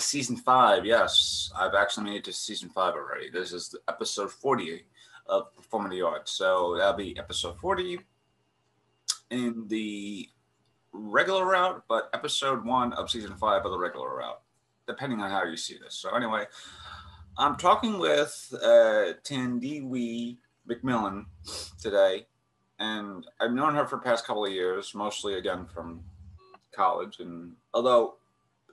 [0.00, 0.86] To season five.
[0.86, 3.28] Yes, I've actually made it to season five already.
[3.28, 4.82] This is episode 40
[5.26, 6.32] of Performing the Arts.
[6.32, 8.00] So that'll be episode 40
[9.30, 10.26] in the
[10.92, 14.40] regular route, but episode one of season five of the regular route,
[14.86, 15.96] depending on how you see this.
[15.96, 16.46] So, anyway,
[17.36, 21.26] I'm talking with uh, Tandiwi McMillan
[21.78, 22.26] today,
[22.78, 26.02] and I've known her for the past couple of years, mostly again from
[26.72, 27.20] college.
[27.20, 28.14] And although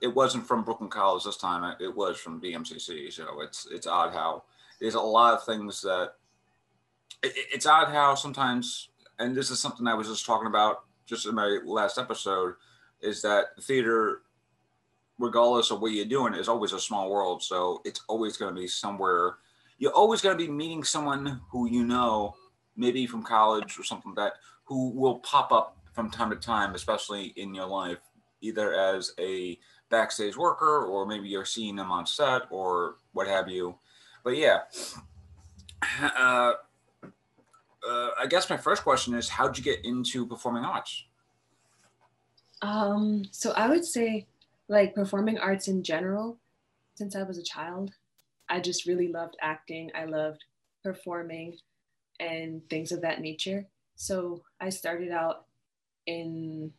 [0.02, 3.12] it wasn't from Brooklyn College this time, it was from BMCC.
[3.12, 4.44] So it's it's odd how
[4.80, 6.12] there's a lot of things that
[7.22, 8.88] it, it's odd how sometimes,
[9.18, 12.54] and this is something I was just talking about just in my last episode,
[13.00, 14.22] is that theater,
[15.18, 17.42] regardless of what you're doing, is always a small world.
[17.42, 19.36] So it's always going to be somewhere.
[19.78, 22.34] You're always going to be meeting someone who you know,
[22.76, 26.74] maybe from college or something like that, who will pop up from time to time,
[26.74, 27.98] especially in your life,
[28.40, 29.58] either as a
[29.90, 33.76] backstage worker or maybe you're seeing them on set or what have you.
[34.24, 34.60] But yeah,
[36.02, 36.52] uh,
[37.88, 41.04] uh, I guess my first question is how'd you get into performing arts?
[42.60, 44.26] Um, so I would say
[44.68, 46.38] like performing arts in general,
[46.94, 47.92] since I was a child,
[48.48, 49.90] I just really loved acting.
[49.94, 50.44] I loved
[50.82, 51.56] performing
[52.20, 53.66] and things of that nature.
[53.96, 55.44] So I started out
[56.06, 56.72] in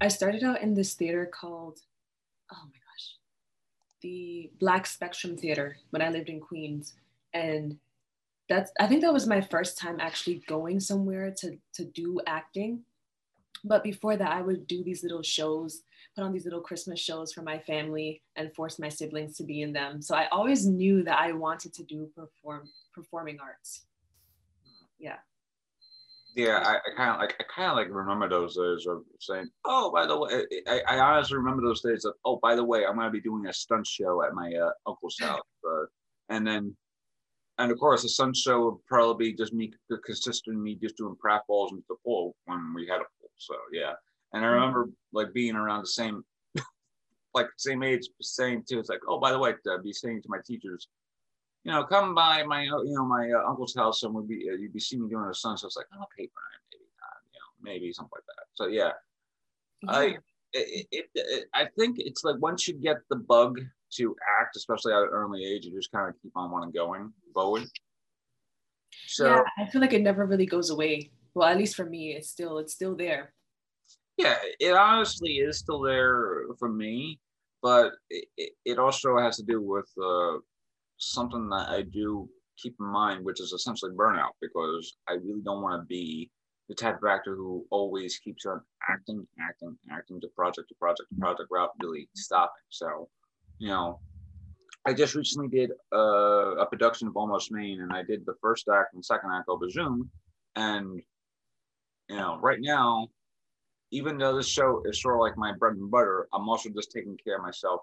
[0.00, 1.80] I started out in this theater called
[2.52, 3.16] oh my gosh,
[4.02, 6.94] the Black Spectrum Theater when I lived in Queens.
[7.32, 7.78] And
[8.48, 12.84] that's I think that was my first time actually going somewhere to to do acting.
[13.66, 15.82] But before that, I would do these little shows,
[16.14, 19.62] put on these little Christmas shows for my family and force my siblings to be
[19.62, 20.02] in them.
[20.02, 23.86] So I always knew that I wanted to do perform performing arts.
[24.98, 25.16] Yeah
[26.34, 29.48] yeah, I, I kind of like I kind of like remember those days of saying,
[29.64, 32.84] "Oh, by the way," I, I honestly remember those days of, "Oh, by the way,
[32.84, 35.84] I'm going to be doing a stunt show at my uh, uncle's house," uh,
[36.30, 36.76] and then,
[37.58, 39.72] and of course, the stunt show would probably be just me
[40.04, 43.30] consistent me just doing pratfalls into the pool when we had a pool.
[43.36, 43.92] So yeah,
[44.32, 44.54] and I mm-hmm.
[44.54, 46.24] remember like being around the same,
[47.34, 48.80] like same age, saying too.
[48.80, 50.88] It's like, "Oh, by the way," I'd be saying to my teachers,
[51.64, 54.54] you know, come by my, you know, my uh, uncle's house and we'd be, uh,
[54.54, 55.56] you'd be seeing me doing a sun.
[55.56, 58.44] So it's like, oh, okay, Brian, maybe not, you know, maybe something like that.
[58.52, 58.92] So yeah,
[59.82, 59.90] yeah.
[59.90, 60.04] I,
[60.52, 63.60] it, it, it, I think it's like once you get the bug
[63.94, 67.12] to act, especially at an early age, you just kind of keep on wanting going
[67.32, 67.64] forward.
[69.06, 71.10] So yeah, I feel like it never really goes away.
[71.32, 73.32] Well, at least for me, it's still, it's still there.
[74.18, 77.18] Yeah, it honestly is still there for me,
[77.62, 80.38] but it, it also has to do with uh,
[80.98, 85.62] something that I do keep in mind, which is essentially burnout, because I really don't
[85.62, 86.30] want to be
[86.68, 91.08] the type of actor who always keeps on acting, acting, acting to project to project
[91.10, 92.50] to project without really stopping.
[92.70, 93.08] So,
[93.58, 94.00] you know,
[94.86, 98.68] I just recently did a, a production of Almost Maine, and I did the first
[98.68, 100.10] act and second act over Zoom.
[100.56, 101.02] And,
[102.08, 103.08] you know, right now,
[103.90, 106.92] even though this show is sort of like my bread and butter, I'm also just
[106.92, 107.80] taking care of myself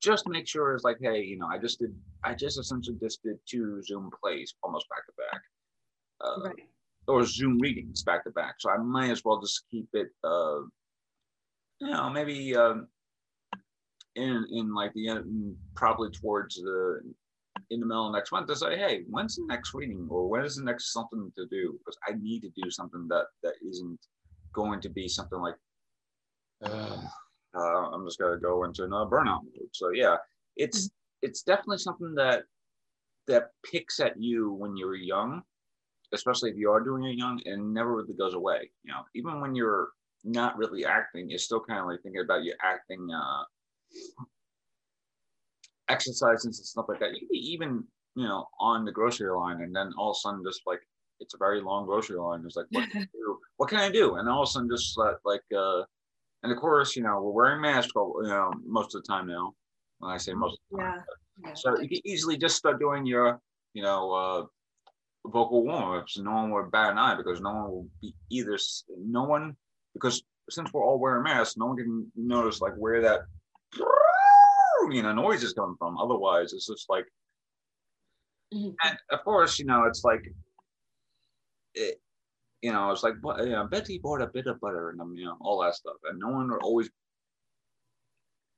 [0.00, 1.94] just to make sure it's like, hey, you know, I just did,
[2.24, 5.42] I just essentially just did two Zoom plays almost back to back,
[6.20, 6.68] uh, right.
[7.06, 8.56] or Zoom readings back to back.
[8.58, 10.60] So I might as well just keep it, uh,
[11.80, 12.88] you know, maybe um,
[14.14, 17.00] in in like the end, probably towards the
[17.70, 20.44] in the middle of next month to say, hey, when's the next reading or when
[20.44, 21.78] is the next something to do?
[21.78, 23.98] Because I need to do something that that isn't
[24.52, 25.56] going to be something like.
[26.62, 27.02] Uh,
[27.56, 29.68] uh, I'm just gonna go into another burnout mode.
[29.72, 30.16] So yeah,
[30.56, 31.28] it's mm-hmm.
[31.28, 32.44] it's definitely something that
[33.26, 35.42] that picks at you when you're young,
[36.12, 38.70] especially if you are doing it young, and never really goes away.
[38.84, 39.88] You know, even when you're
[40.24, 43.42] not really acting, you're still kind of like thinking about your acting uh,
[45.88, 47.12] exercises and stuff like that.
[47.12, 47.84] You can be even
[48.14, 50.80] you know on the grocery line, and then all of a sudden just like
[51.20, 52.42] it's a very long grocery line.
[52.44, 53.38] It's like what can I do?
[53.56, 54.16] What can I do?
[54.16, 55.82] And all of a sudden just like, like uh,
[56.42, 59.54] and of course, you know, we're wearing masks, you know, most of the time now.
[59.98, 61.02] When I say most of the time.
[61.44, 61.54] Yeah.
[61.54, 63.40] So you can easily just start doing your,
[63.74, 64.46] you know, uh,
[65.28, 66.18] vocal warm-ups.
[66.18, 68.56] No one will bat an eye because no one will be either.
[68.96, 69.56] No one
[69.94, 73.20] because since we're all wearing masks, no one can notice like where that
[74.90, 75.98] you know noise is coming from.
[75.98, 77.06] Otherwise, it's just like,
[78.54, 78.70] mm-hmm.
[78.84, 80.22] and of course, you know, it's like.
[81.74, 82.00] It,
[82.62, 85.36] you know, it's like, you know, Betty bought a bit of butter and, you know,
[85.40, 85.96] all that stuff.
[86.08, 86.90] And no one would always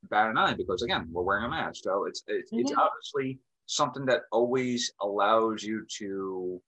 [0.08, 1.82] bat an eye because, again, we're wearing a mask.
[1.84, 2.60] So it's, it's, mm-hmm.
[2.60, 6.60] it's obviously something that always allows you to,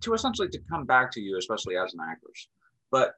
[0.00, 2.48] to essentially to come back to you, especially as an actress.
[2.90, 3.14] But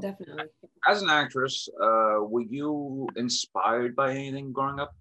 [0.00, 0.44] definitely.
[0.88, 4.94] As an actress, uh, were you inspired by anything growing up?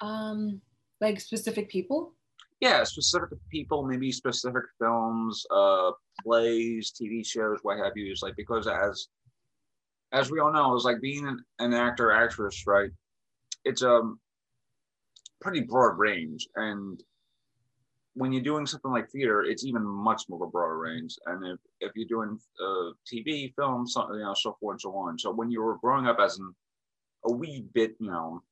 [0.00, 0.60] Um,
[1.00, 2.12] like specific people.
[2.60, 5.90] Yeah, specific people, maybe specific films, uh,
[6.22, 8.10] plays, TV shows, what have you.
[8.10, 9.08] Is like because as
[10.12, 12.90] as we all know, it's like being an, an actor, actress, right?
[13.64, 14.20] It's a um,
[15.40, 17.02] pretty broad range, and
[18.16, 21.16] when you're doing something like theater, it's even much more of a broader range.
[21.26, 24.96] And if, if you're doing uh, TV, film, something, you know, so forth and so
[24.96, 25.18] on.
[25.18, 26.54] So when you were growing up as an,
[27.26, 28.42] a wee bit, you know,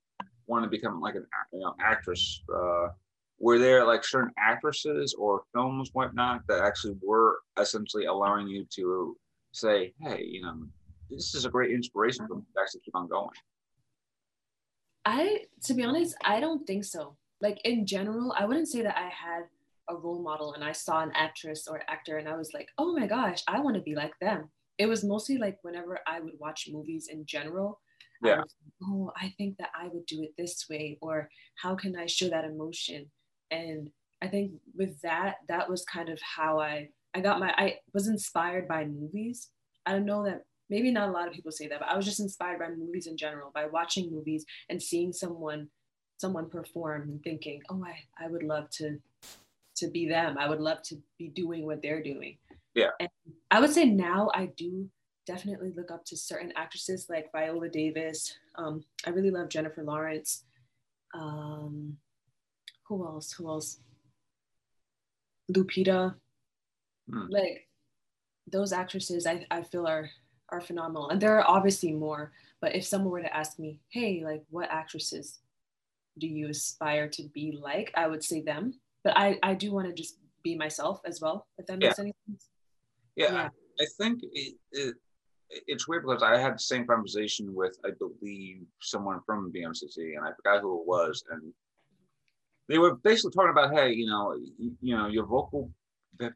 [0.46, 2.88] want to become like an you know, actress, uh,
[3.38, 9.16] were there like certain actresses or films, whatnot, that actually were essentially allowing you to
[9.52, 10.66] say, hey, you know,
[11.10, 13.30] this is a great inspiration for me to actually keep on going?
[15.04, 17.16] I, to be honest, I don't think so.
[17.40, 19.44] Like in general, I wouldn't say that I had
[19.90, 22.96] a role model and I saw an actress or actor and I was like, oh
[22.96, 24.48] my gosh, I want to be like them.
[24.78, 27.80] It was mostly like whenever I would watch movies in general,
[28.22, 28.36] yeah.
[28.36, 31.94] I was, oh, I think that I would do it this way, or how can
[31.96, 33.10] I show that emotion?
[33.54, 33.90] And
[34.22, 38.08] I think with that, that was kind of how I I got my I was
[38.08, 39.50] inspired by movies.
[39.86, 42.04] I don't know that maybe not a lot of people say that, but I was
[42.04, 45.68] just inspired by movies in general, by watching movies and seeing someone
[46.18, 48.98] someone perform and thinking, oh, I, I would love to
[49.76, 50.36] to be them.
[50.38, 52.38] I would love to be doing what they're doing.
[52.74, 52.90] Yeah.
[53.00, 53.10] And
[53.50, 54.88] I would say now I do
[55.26, 58.36] definitely look up to certain actresses like Viola Davis.
[58.56, 60.44] Um, I really love Jennifer Lawrence.
[61.14, 61.96] Um,
[62.84, 63.32] who else?
[63.32, 63.80] Who else?
[65.52, 66.14] Lupita.
[67.10, 67.26] Hmm.
[67.28, 67.68] Like
[68.50, 70.10] those actresses, I, I feel are
[70.50, 72.32] are phenomenal, and there are obviously more.
[72.60, 75.40] But if someone were to ask me, "Hey, like, what actresses
[76.18, 78.74] do you aspire to be like?" I would say them.
[79.02, 81.46] But I I do want to just be myself as well.
[81.58, 82.04] If that makes yeah.
[82.04, 82.48] any sense.
[83.16, 83.48] Yeah, yeah.
[83.80, 84.94] I, I think it, it
[85.66, 90.24] it's weird because I had the same conversation with, I believe, someone from BMCC, and
[90.24, 91.52] I forgot who it was, and
[92.68, 95.70] they were basically talking about, hey, you know, you, you know, your vocal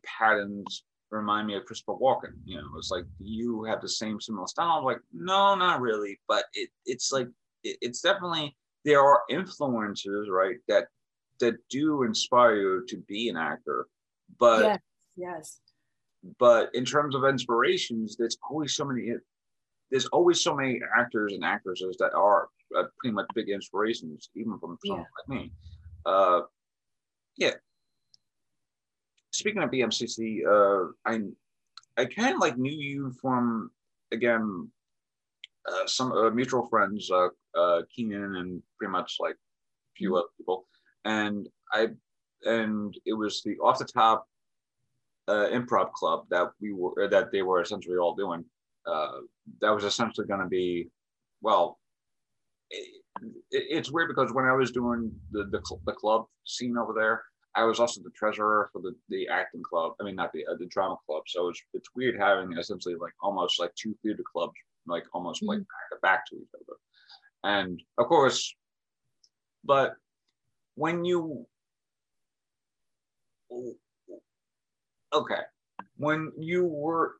[0.04, 2.34] patterns remind me of Christopher Walken.
[2.44, 4.78] You know, it's like you have the same similar style.
[4.78, 7.28] I'm like, no, not really, but it it's like
[7.64, 10.88] it, it's definitely there are influences, right, that
[11.40, 13.86] that do inspire you to be an actor,
[14.38, 14.78] but yes,
[15.16, 15.60] yes
[16.38, 19.12] but in terms of inspirations, there's always so many.
[19.90, 24.58] There's always so many actors and actresses that are uh, pretty much big inspirations, even
[24.58, 25.34] from someone yeah.
[25.34, 25.52] like me.
[26.08, 26.40] Uh,
[27.36, 27.52] yeah.
[29.32, 31.20] Speaking of BMCC, uh, I
[31.98, 33.70] I kind of like knew you from
[34.10, 34.70] again
[35.68, 40.28] uh, some uh, mutual friends, uh, uh, Keenan and pretty much like a few other
[40.38, 40.66] people,
[41.04, 41.88] and I
[42.44, 44.26] and it was the off the top
[45.28, 48.44] uh, improv club that we were that they were essentially all doing.
[48.86, 49.20] Uh,
[49.60, 50.88] that was essentially going to be,
[51.42, 51.78] well,
[53.50, 57.22] it's weird because when I was doing the, the, the club scene over there,
[57.54, 59.92] I was also the treasurer for the, the acting club.
[60.00, 61.22] I mean, not the uh, the drama club.
[61.26, 64.54] So it's it's weird having essentially like almost like two theater clubs,
[64.86, 65.48] like almost mm-hmm.
[65.48, 66.76] like back to back to each other.
[67.44, 68.54] And of course,
[69.64, 69.94] but
[70.74, 71.46] when you
[75.12, 75.40] okay,
[75.96, 77.14] when you were,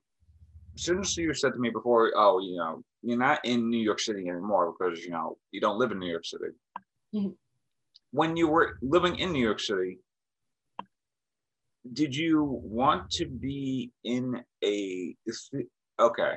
[0.77, 4.29] since you said to me before, oh, you know, you're not in New York City
[4.29, 6.45] anymore because, you know, you don't live in New York City.
[7.15, 7.31] Mm-hmm.
[8.11, 9.99] When you were living in New York City,
[11.93, 15.15] did you want to be in a,
[16.01, 16.33] okay,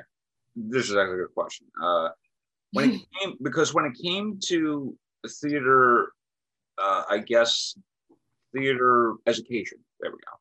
[0.54, 1.66] this is actually a good question.
[1.82, 2.08] Uh,
[2.72, 4.96] when it came, because when it came to
[5.40, 6.12] theater,
[6.78, 7.76] uh, I guess
[8.54, 10.38] theater education, there we go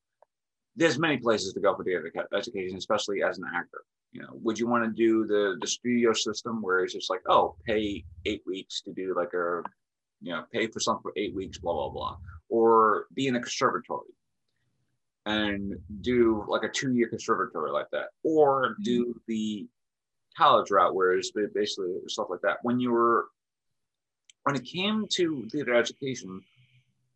[0.75, 3.83] there's many places to go for theater education, especially as an actor.
[4.11, 7.21] You know, would you want to do the the studio system where it's just like,
[7.27, 9.63] oh, pay eight weeks to do like a,
[10.21, 12.17] you know, pay for something for eight weeks, blah blah blah,
[12.49, 14.09] or be in a conservatory
[15.25, 18.83] and do like a two year conservatory like that, or mm-hmm.
[18.83, 19.67] do the
[20.37, 22.57] college route where it's basically stuff like that.
[22.63, 23.27] When you were
[24.43, 26.41] when it came to theater education,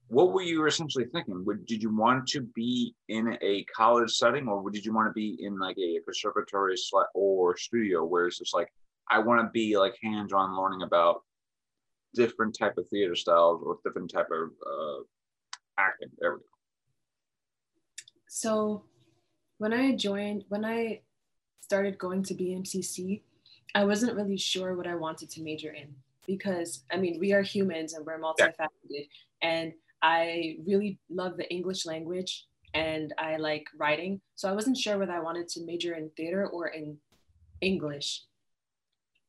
[0.08, 1.44] what were you essentially thinking?
[1.46, 5.14] Would, did you want to be in a college setting or did you want to
[5.14, 6.76] be in like a conservatory
[7.14, 8.72] or studio where it's just like,
[9.10, 11.22] I want to be like hands-on learning about
[12.14, 15.04] different type of theater styles or different type of uh,
[15.78, 16.10] acting.
[16.20, 16.46] There we go.
[18.28, 18.84] So
[19.58, 21.02] when I joined, when I
[21.62, 23.22] started going to BMCC,
[23.74, 25.94] I wasn't really sure what I wanted to major in
[26.28, 28.60] because I mean, we are humans and we're multifaceted.
[28.90, 29.02] Yeah.
[29.42, 29.74] And
[30.06, 32.46] I really love the English language
[32.76, 34.22] and I like writing.
[34.36, 36.98] So I wasn't sure whether I wanted to major in theater or in
[37.60, 38.24] English.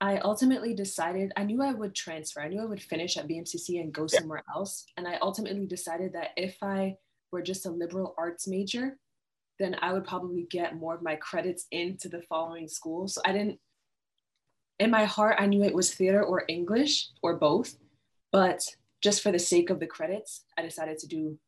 [0.03, 2.43] I ultimately decided I knew I would transfer.
[2.43, 4.85] I knew I would finish at BMCC and go somewhere else.
[4.99, 6.97] And I ultimately decided that if I
[7.33, 8.99] were just a liberal arts major,
[9.59, 13.09] then I would probably get more of my credits into the following school.
[13.09, 13.59] So I didn't,
[14.79, 17.77] in my heart, I knew it was theater or English or both.
[18.31, 18.63] But
[19.03, 21.39] just for the sake of the credits, I decided to do,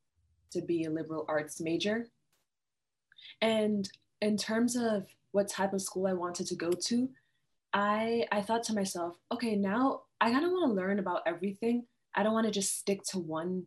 [0.52, 2.06] to be a liberal arts major.
[3.40, 3.88] And
[4.20, 7.08] in terms of what type of school I wanted to go to,
[7.72, 11.84] I I thought to myself, okay, now I kind of want to learn about everything.
[12.14, 13.66] I don't want to just stick to one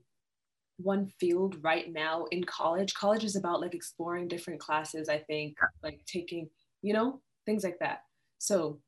[0.77, 2.93] one field right now in college.
[2.93, 6.49] College is about like exploring different classes, I think, like taking,
[6.81, 8.01] you know, things like that.
[8.39, 8.79] So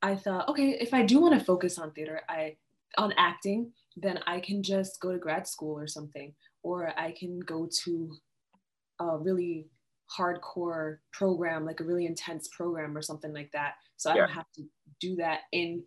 [0.00, 2.56] I thought, okay, if I do want to focus on theater, I
[2.96, 7.40] on acting, then I can just go to grad school or something, or I can
[7.40, 8.10] go to
[9.00, 9.68] a really
[10.16, 13.74] hardcore program, like a really intense program or something like that.
[13.96, 14.20] So I yeah.
[14.22, 14.64] don't have to
[15.00, 15.84] do that in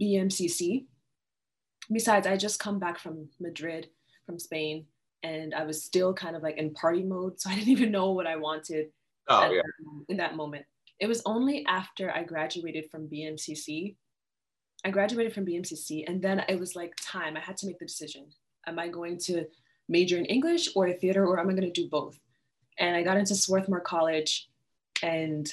[0.00, 0.86] BMCC.
[1.92, 3.88] Besides, I just come back from Madrid,
[4.26, 4.86] from Spain,
[5.22, 7.40] and I was still kind of like in party mode.
[7.40, 8.86] So I didn't even know what I wanted
[9.28, 9.62] oh, yeah.
[9.62, 10.64] that, in that moment.
[11.00, 13.96] It was only after I graduated from BMCC.
[14.84, 17.36] I graduated from BMCC, and then it was like time.
[17.36, 18.26] I had to make the decision.
[18.66, 19.46] Am I going to
[19.88, 22.18] major in English or theater, or am I going to do both?
[22.78, 24.48] and I got into Swarthmore College
[25.02, 25.50] and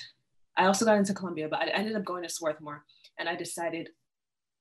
[0.57, 2.83] I also got into Columbia, but I ended up going to Swarthmore
[3.17, 3.89] and I decided,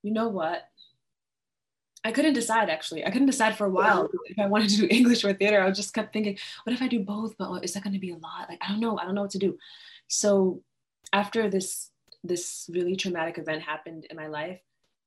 [0.02, 0.62] you know what?
[2.04, 3.04] I couldn't decide actually.
[3.04, 5.62] I couldn't decide for a while if I wanted to do English or theater.
[5.62, 7.36] I just kept thinking, what if I do both?
[7.36, 8.48] But is that going to be a lot?
[8.48, 8.98] Like, I don't know.
[8.98, 9.58] I don't know what to do.
[10.08, 10.62] So
[11.12, 11.89] after this,
[12.24, 14.60] this really traumatic event happened in my life,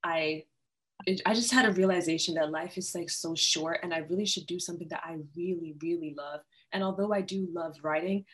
[0.03, 0.45] I
[1.05, 4.25] it, I just had a realization that life is like so short and I really
[4.25, 6.41] should do something that I really, really love.
[6.71, 8.25] And although I do love writing,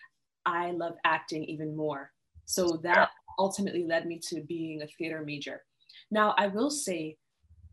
[0.46, 2.12] I love acting even more.
[2.46, 5.64] So that ultimately led me to being a theater major.
[6.12, 7.18] Now, I will say,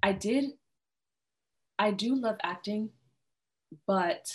[0.03, 0.53] I did,
[1.79, 2.91] I do love acting,
[3.87, 4.27] but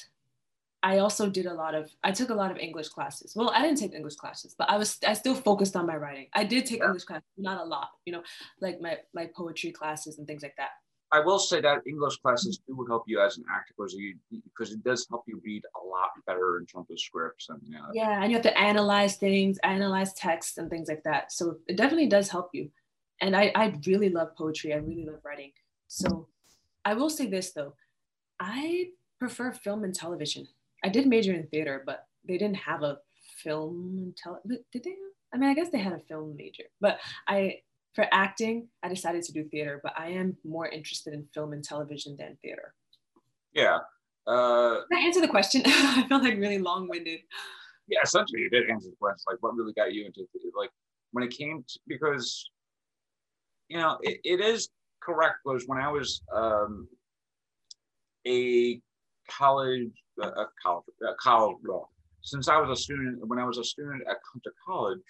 [0.84, 3.34] I also did a lot of, I took a lot of English classes.
[3.36, 6.28] Well, I didn't take English classes, but I was, I still focused on my writing.
[6.34, 6.88] I did take yeah.
[6.88, 8.24] English classes, not a lot, you know,
[8.60, 10.72] like my, my poetry classes and things like that.
[11.14, 14.72] I will say that English classes do help you as an actor because you because
[14.72, 17.84] it does help you read a lot better in terms of scripts and you know.
[17.94, 21.34] Yeah, and you have to analyze things, analyze text and things like that.
[21.34, 22.72] So it definitely does help you.
[23.20, 24.74] And I, I really love poetry.
[24.74, 25.52] I really love writing.
[25.90, 26.30] So
[26.86, 27.74] I will say this though,
[28.40, 30.48] I prefer film and television.
[30.84, 32.98] I did major in theater, but they didn't have a
[33.44, 34.40] film and tele.
[34.72, 34.96] Did they?
[35.34, 37.60] I mean, I guess they had a film major, but I
[37.94, 41.64] for acting, I decided to do theater, but I am more interested in film and
[41.64, 42.74] television than theater.
[43.54, 43.80] Yeah.
[44.26, 45.62] Uh, Can I answer the question?
[45.66, 47.20] I felt like really long winded.
[47.88, 49.24] Yeah, essentially, you did answer the question.
[49.30, 50.52] Like, what really got you into theater?
[50.58, 50.70] Like,
[51.12, 52.50] when it came to, because,
[53.68, 54.70] you know, it, it is
[55.02, 56.88] correct because when I was um,
[58.26, 58.80] a
[59.30, 59.92] college,
[60.28, 61.90] a college, a college, well,
[62.22, 65.02] since I was a student, when I was a student at Hunter College,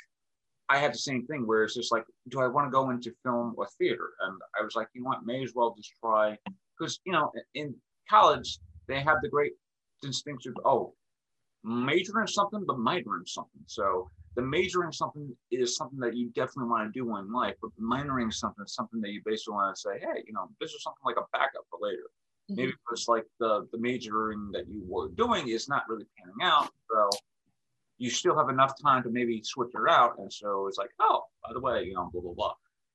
[0.69, 3.11] I had the same thing where it's just like, do I want to go into
[3.23, 4.11] film or theater?
[4.21, 6.37] And I was like, you know what, may as well just try
[6.79, 7.75] because you know in
[8.09, 9.53] college they have the great
[10.01, 10.93] distinction of oh,
[11.63, 13.61] major in something but minor in something.
[13.67, 17.55] So the major in something is something that you definitely want to do in life,
[17.61, 20.71] but minoring something is something that you basically want to say, hey, you know, this
[20.71, 22.09] is something like a backup for later.
[22.51, 22.61] Mm-hmm.
[22.61, 26.69] Maybe it's like the the majoring that you were doing is not really panning out,
[26.89, 27.09] so
[27.97, 30.17] you still have enough time to maybe switch it out.
[30.17, 32.53] And so it's like, oh, by the way, you know, blah, blah, blah.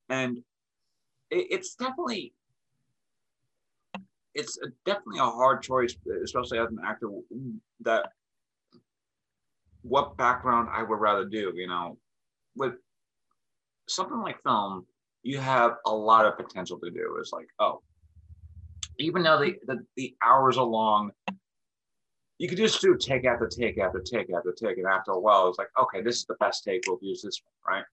[0.08, 0.38] And
[1.30, 2.34] it, it's definitely,
[4.34, 5.94] it's a, definitely a hard choice,
[6.24, 7.08] especially as an actor,
[7.82, 8.10] that
[9.82, 11.98] what background I would rather do, you know,
[12.56, 12.74] with
[13.88, 14.86] something like film,
[15.22, 17.16] you have a lot of potential to do.
[17.20, 17.80] It's like, oh,
[18.98, 21.12] even though the, the, the hours are long,
[22.38, 25.48] you could just do take after take after take after take, and after a while,
[25.48, 26.82] it's like, okay, this is the best take.
[26.86, 27.84] We'll use this one, right?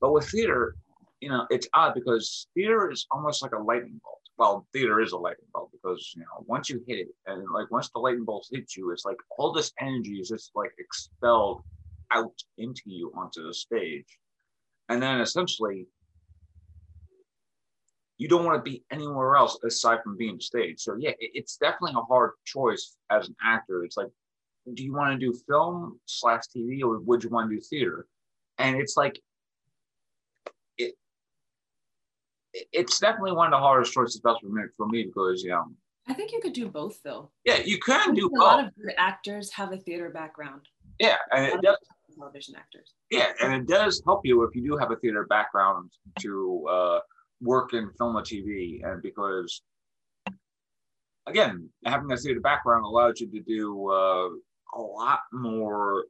[0.00, 0.74] But with theater,
[1.20, 4.18] you know, it's odd because theater is almost like a lightning bolt.
[4.38, 7.70] Well, theater is a lightning bolt because you know once you hit it, and like
[7.70, 11.62] once the lightning bolt hits you, it's like all this energy is just like expelled
[12.10, 14.18] out into you onto the stage,
[14.88, 15.86] and then essentially
[18.22, 20.78] you don't want to be anywhere else aside from being a stage.
[20.78, 23.82] So yeah, it's definitely a hard choice as an actor.
[23.82, 24.06] It's like,
[24.74, 28.06] do you want to do film slash TV or would you want to do theater?
[28.58, 29.20] And it's like,
[30.78, 30.94] it,
[32.72, 35.64] it's definitely one of the hardest choices, especially for me, for me because you know.
[36.06, 37.32] I think you could do both though.
[37.44, 38.38] Yeah, you can do a both.
[38.38, 40.60] A lot of good actors have a theater background.
[41.00, 41.76] Yeah, and it,
[42.16, 42.94] television actors.
[43.10, 47.00] Yeah, and it does help you if you do have a theater background to uh,
[47.42, 49.62] work in film or TV, and because
[51.26, 54.28] again, having a theater background allows you to do uh,
[54.74, 56.04] a lot more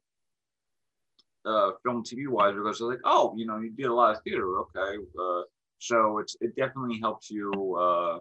[1.45, 4.23] uh, film TV wise because they're like, oh, you know, you did a lot of
[4.23, 4.97] theater, okay.
[5.19, 5.43] Uh,
[5.79, 7.51] so it's it definitely helps you.
[7.77, 8.19] Uh,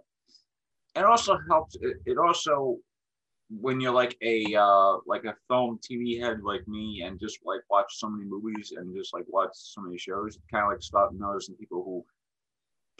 [0.95, 1.75] it also helps.
[1.81, 2.77] It, it also
[3.59, 7.59] when you're like a uh, like a film TV head like me and just like
[7.69, 11.13] watch so many movies and just like watch so many shows, kind of like start
[11.13, 12.03] noticing people who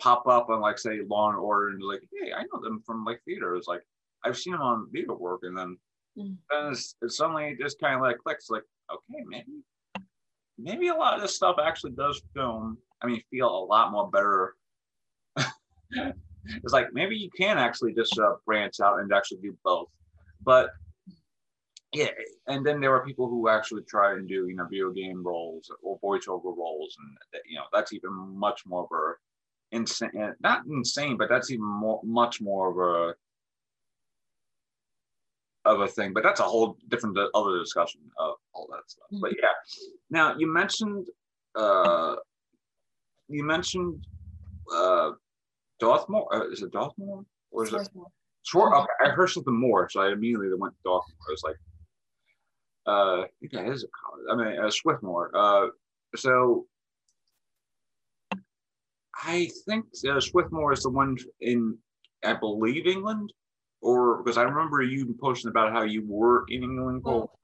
[0.01, 3.05] pop up on like say Law and Order and like, hey, I know them from
[3.05, 3.55] like theater.
[3.55, 3.84] It's like
[4.25, 5.77] I've seen them on theater work, and then
[6.17, 6.36] mm.
[6.50, 8.50] then it's, it suddenly just kind of like clicks.
[8.50, 9.63] Like, okay, maybe
[10.58, 12.77] maybe a lot of this stuff actually does film.
[13.01, 14.55] I mean, feel a lot more better.
[15.91, 19.88] it's like maybe you can actually just uh, branch out and actually do both.
[20.43, 20.72] But
[21.93, 22.10] yeah,
[22.48, 25.70] and then there are people who actually try and do you know video game roles
[25.84, 29.13] or voiceover roles, and you know that's even much more of a
[29.72, 33.16] insane, not insane, but that's even more, much more of a
[35.63, 39.06] of a thing, but that's a whole different other discussion of all that stuff.
[39.13, 39.22] Mm-hmm.
[39.22, 39.54] But yeah,
[40.10, 41.08] now you mentioned
[41.56, 42.16] uh,
[43.28, 44.06] you mentioned
[44.74, 45.12] uh,
[45.80, 46.28] Dartmoor.
[46.34, 48.06] Uh, is it Dartmoor or is Swarthmore.
[48.06, 48.12] it
[48.44, 48.74] Swart?
[48.75, 51.16] Okay, I heard something more, so I immediately went to Dartmoor.
[51.28, 51.56] I was like,
[52.88, 54.25] uh, I think that is a college.
[54.32, 55.32] I mean, uh, Swarthmore.
[55.34, 55.68] Uh,
[56.16, 56.66] so
[59.24, 61.77] I think uh, Swarthmore is the one in,
[62.24, 63.34] I believe, England
[63.82, 67.01] or because I remember you posting about how you were in England.
[67.03, 67.38] Well,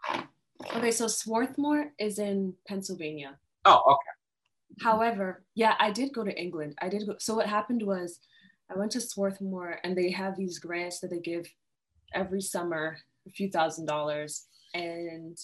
[0.76, 3.38] okay, so Swarthmore is in Pennsylvania.
[3.66, 4.84] Oh, okay.
[4.84, 6.76] However, yeah, I did go to England.
[6.82, 7.16] I did go.
[7.20, 8.20] So what happened was,
[8.70, 11.48] I went to Swarthmore, and they have these grants that they give
[12.14, 15.38] every summer, a few thousand dollars, and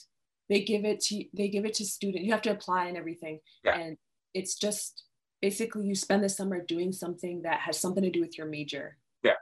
[0.49, 2.23] they give it to they give it to students.
[2.23, 3.77] You have to apply and everything, yeah.
[3.77, 3.97] and
[4.35, 5.05] it's just
[5.43, 8.95] basically you spend the summer doing something that has something to do with your major.
[9.23, 9.33] Yeah.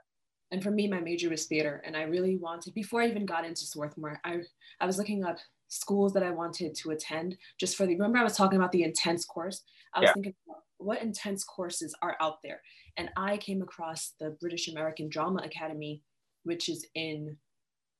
[0.50, 3.46] and for me my major was theater and i really wanted before i even got
[3.46, 4.42] into swarthmore i,
[4.80, 5.38] I was looking up
[5.70, 8.84] schools that i wanted to attend just for the remember i was talking about the
[8.84, 9.64] intense course?
[9.94, 10.14] I was yeah.
[10.14, 10.36] thinking
[10.78, 12.62] what intense courses are out there.
[12.98, 16.02] And i came across the british american drama academy
[16.44, 17.38] which is in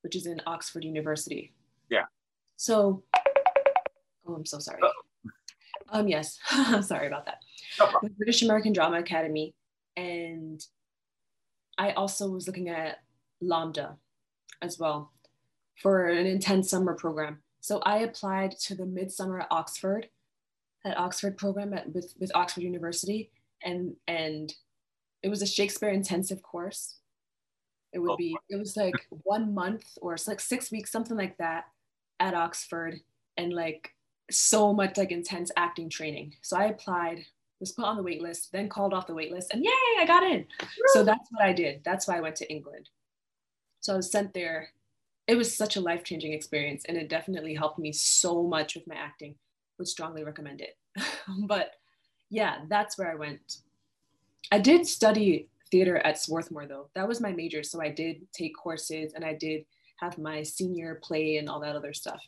[0.02, 1.54] which is in oxford university.
[1.90, 2.06] Yeah.
[2.58, 3.04] So
[4.28, 4.82] oh i'm so sorry.
[4.84, 4.92] Oh.
[5.90, 6.40] um yes.
[6.52, 7.40] I'm sorry about that
[7.78, 9.54] the british american drama academy
[9.98, 10.66] and
[11.78, 13.00] I also was looking at
[13.44, 13.96] LAMDA
[14.62, 15.12] as well
[15.82, 17.40] for an intense summer program.
[17.60, 20.10] So I applied to the Midsummer at Oxford,
[20.84, 23.32] that Oxford program at, with, with Oxford University.
[23.64, 24.54] And, and
[25.24, 26.98] it was a Shakespeare intensive course.
[27.94, 31.66] It would be, it was like one month or like six weeks, something like that
[32.20, 33.02] at Oxford.
[33.38, 33.92] And like
[34.30, 36.36] so much like intense acting training.
[36.42, 37.26] So I applied
[37.62, 40.06] was put on the wait list, then called off the wait list, and yay, I
[40.06, 40.46] got in.
[40.88, 41.82] So that's what I did.
[41.86, 42.90] That's why I went to England.
[43.80, 44.70] So I was sent there.
[45.28, 48.88] It was such a life changing experience, and it definitely helped me so much with
[48.88, 49.36] my acting.
[49.78, 50.78] Would strongly recommend it.
[51.48, 51.72] but
[52.30, 53.58] yeah, that's where I went.
[54.52, 56.90] I did study theater at Swarthmore though.
[56.96, 59.66] That was my major, so I did take courses and I did
[60.02, 62.22] have my senior play and all that other stuff.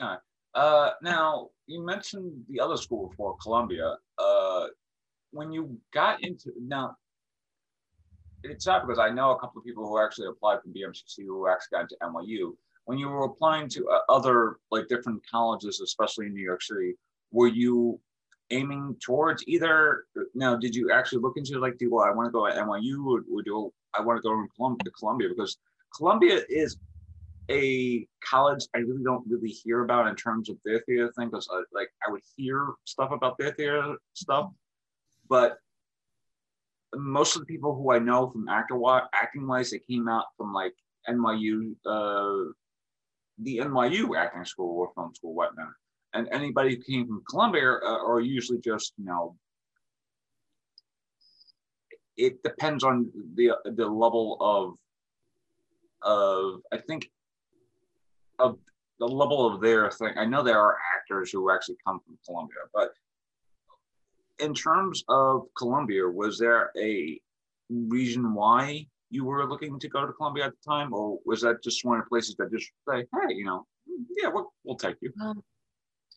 [0.00, 0.18] All right.
[0.54, 3.96] Uh, now you mentioned the other school before, Columbia.
[4.18, 4.66] Uh,
[5.32, 6.96] when you got into now,
[8.44, 11.48] it's not because I know a couple of people who actually applied from BMCC who
[11.48, 12.54] actually got into NYU.
[12.84, 16.94] When you were applying to uh, other like different colleges, especially in New York City,
[17.32, 17.98] were you
[18.50, 20.04] aiming towards either?
[20.34, 23.06] Now, did you actually look into like, do well, I want to go at NYU
[23.06, 25.56] or, or do I want to go to Columbia, Columbia because
[25.96, 26.76] Columbia is
[27.50, 31.48] a college I really don't really hear about in terms of their theater thing because
[31.52, 34.50] I, like I would hear stuff about their theater stuff,
[35.28, 35.58] but
[36.96, 38.78] most of the people who I know from actor
[39.12, 40.74] acting wise, they came out from like
[41.08, 42.52] NYU, uh,
[43.38, 45.72] the NYU acting school or film school, whatnot.
[46.12, 49.36] And anybody who came from Columbia uh, are usually just you know.
[52.16, 54.74] It depends on the the level of
[56.02, 57.10] of I think
[58.38, 58.58] of
[58.98, 60.14] the level of their thing.
[60.16, 62.90] I know there are actors who actually come from Columbia, but
[64.38, 67.20] in terms of Columbia, was there a
[67.70, 71.62] reason why you were looking to go to Columbia at the time, or was that
[71.62, 73.66] just one of the places that just say, hey, you know,
[74.20, 75.12] yeah, we'll, we'll take you?
[75.20, 75.42] Um,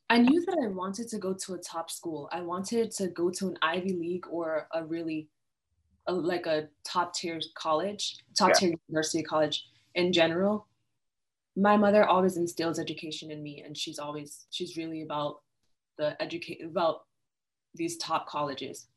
[0.09, 2.29] I knew that I wanted to go to a top school.
[2.31, 5.27] I wanted to go to an Ivy League or a really,
[6.07, 8.53] a, like a top tier college, top yeah.
[8.53, 10.67] tier university college in general
[11.57, 15.41] my mother always instills education in me and she's always she's really about
[15.97, 17.01] the educate about
[17.73, 18.87] these top colleges.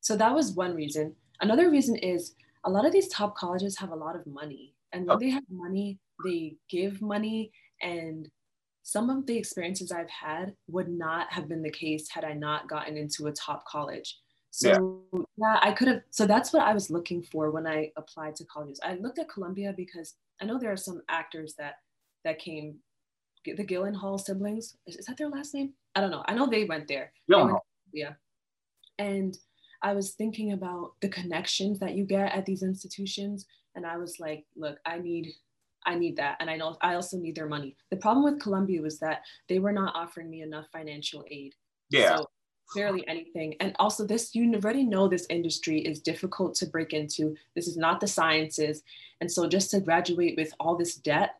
[0.00, 1.16] So that was one reason.
[1.40, 5.06] Another reason is a lot of these top colleges have a lot of money and
[5.06, 7.50] when they have money they give money
[7.82, 8.28] and
[8.82, 12.68] some of the experiences i've had would not have been the case had i not
[12.68, 14.18] gotten into a top college.
[14.50, 17.90] So yeah, yeah i could have so that's what i was looking for when i
[17.96, 18.80] applied to colleges.
[18.82, 21.74] I looked at columbia because i know there are some actors that
[22.24, 22.76] that came,
[23.44, 24.76] the Gyllenhaal siblings.
[24.86, 25.72] Is, is that their last name?
[25.94, 26.24] I don't know.
[26.26, 27.12] I know they went there.
[27.30, 27.60] Gyllenhaal.
[27.92, 28.14] Yeah.
[28.98, 29.36] And
[29.82, 33.46] I was thinking about the connections that you get at these institutions.
[33.74, 35.32] And I was like, look, I need
[35.86, 36.36] I need that.
[36.40, 37.76] And I know I also need their money.
[37.90, 41.54] The problem with Columbia was that they were not offering me enough financial aid.
[41.90, 42.16] Yeah.
[42.16, 42.26] So
[42.74, 43.54] barely anything.
[43.60, 47.36] And also this, you already know this industry is difficult to break into.
[47.54, 48.82] This is not the sciences.
[49.20, 51.36] And so just to graduate with all this debt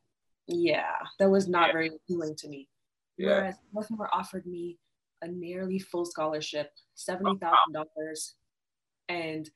[0.46, 1.72] yeah, that was not yeah.
[1.72, 2.68] very appealing to me.
[3.16, 3.28] Yeah.
[3.28, 4.78] Whereas Swarthmore offered me
[5.22, 8.34] a nearly full scholarship, seventy thousand dollars,
[9.08, 9.48] and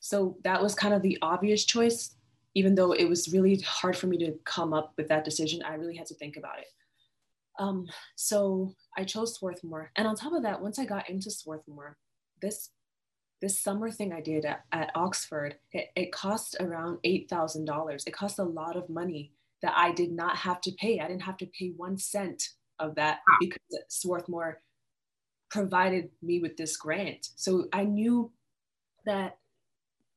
[0.00, 2.14] so that was kind of the obvious choice.
[2.54, 5.74] Even though it was really hard for me to come up with that decision, I
[5.74, 6.66] really had to think about it.
[7.60, 7.86] Um,
[8.16, 11.96] so I chose Swarthmore, and on top of that, once I got into Swarthmore,
[12.42, 12.70] this
[13.40, 18.04] this summer thing I did at, at Oxford, it, it cost around eight thousand dollars.
[18.06, 21.00] It cost a lot of money that I did not have to pay.
[21.00, 22.42] I didn't have to pay one cent
[22.78, 24.60] of that because Swarthmore
[25.50, 27.28] provided me with this grant.
[27.36, 28.30] So I knew
[29.06, 29.38] that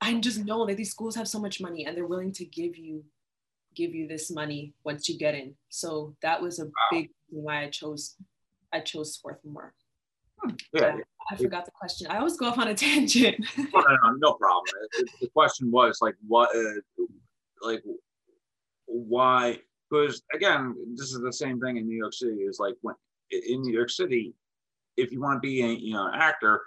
[0.02, 2.78] I just know that these schools have so much money and they're willing to give
[2.78, 3.04] you
[3.74, 5.56] give you this money once you get in.
[5.70, 6.72] So that was a wow.
[6.92, 8.16] big reason why I chose
[8.74, 9.74] I chose Swarthmore.
[10.40, 10.56] Hmm.
[10.74, 10.98] Yeah.
[11.30, 12.08] I forgot the question.
[12.08, 13.46] I always go off on a tangent.
[13.58, 14.66] no, no, no, problem.
[15.22, 17.06] The question was like, what, uh,
[17.62, 17.84] like,
[18.92, 19.58] why
[19.90, 22.96] because again this is the same thing in new york city is like when
[23.32, 24.34] in new york city
[24.98, 26.62] if you want to be a you know an actor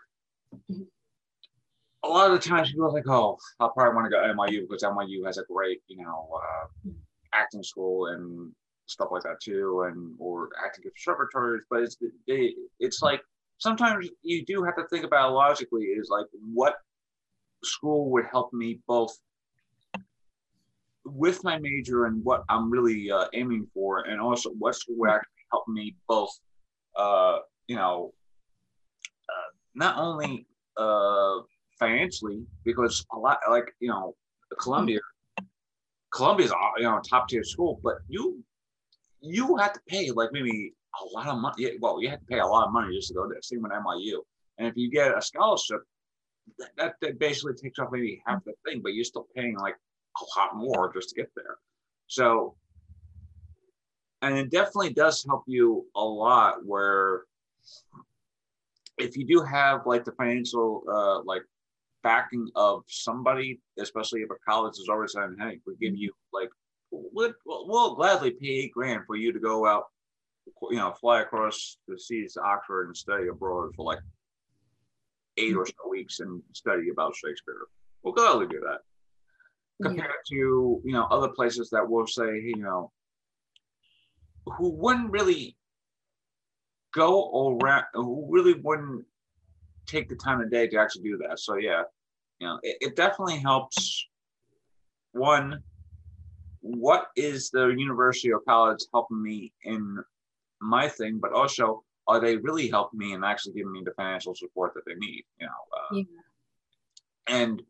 [2.05, 4.35] a lot of the times people are like oh i'll probably want to go to
[4.35, 6.91] nyu because nyu has a great you know uh,
[7.35, 8.51] acting school and
[8.87, 13.21] stuff like that too and or acting conservatories but it's it, it's like
[13.59, 16.75] sometimes you do have to think about logically is like what
[17.63, 19.17] school would help me both
[21.05, 25.45] with my major and what I'm really uh, aiming for, and also what's will actually
[25.51, 26.31] help me both,
[26.97, 28.13] uh, you know,
[29.29, 31.41] uh, not only uh,
[31.79, 34.15] financially because a lot like you know
[34.61, 35.01] Columbia,
[36.13, 38.43] Columbia's you know top tier school, but you
[39.21, 41.77] you have to pay like maybe a lot of money.
[41.81, 43.43] Well, you have to pay a lot of money just to go there.
[43.43, 44.19] Same NYU,
[44.59, 45.81] and if you get a scholarship,
[46.77, 49.77] that, that basically takes off maybe half the thing, but you're still paying like
[50.17, 51.57] a lot more just to get there.
[52.07, 52.57] So,
[54.23, 57.23] and it definitely does help you a lot where
[58.99, 61.43] if you do have like the financial uh, like
[62.03, 66.51] backing of somebody, especially if a college is already saying, hey, we give you like,
[66.91, 69.85] we'll, we'll gladly pay eight grand for you to go out,
[70.71, 73.99] you know, fly across the seas to Oxford and study abroad for like
[75.39, 77.67] eight or so weeks and study about Shakespeare.
[78.03, 78.83] We'll gladly do that
[79.83, 80.37] compared yeah.
[80.37, 82.91] to you know other places that will say you know
[84.47, 85.57] who wouldn't really
[86.93, 89.05] go around who really wouldn't
[89.87, 91.83] take the time of day to actually do that so yeah
[92.39, 94.07] you know it, it definitely helps
[95.13, 95.63] one
[96.61, 99.99] what is the university or college helping me in
[100.61, 104.35] my thing but also are they really helping me and actually giving me the financial
[104.35, 106.05] support that they need you know uh, yeah.
[107.29, 107.63] and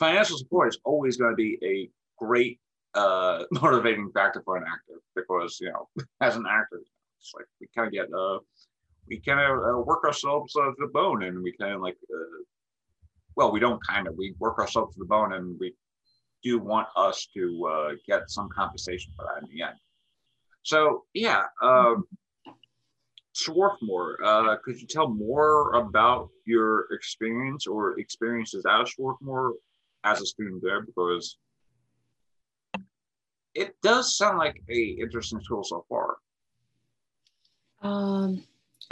[0.00, 2.58] financial support is always going to be a great
[2.94, 5.88] uh, motivating factor for an actor because you know
[6.20, 6.80] as an actor
[7.20, 8.38] it's like we kind of get uh
[9.06, 11.96] we kind of uh, work ourselves uh, to the bone and we kind of like
[12.12, 12.42] uh,
[13.36, 15.74] well we don't kind of we work ourselves to the bone and we
[16.42, 19.76] do want us to uh, get some compensation for that in the end.
[20.62, 22.04] So yeah um,
[23.32, 29.54] Swarthmore, uh, could you tell more about your experience or experiences at Swarthmore
[30.04, 31.36] as a student there because
[33.54, 36.16] it does sound like a interesting school so far.
[37.82, 38.44] Um,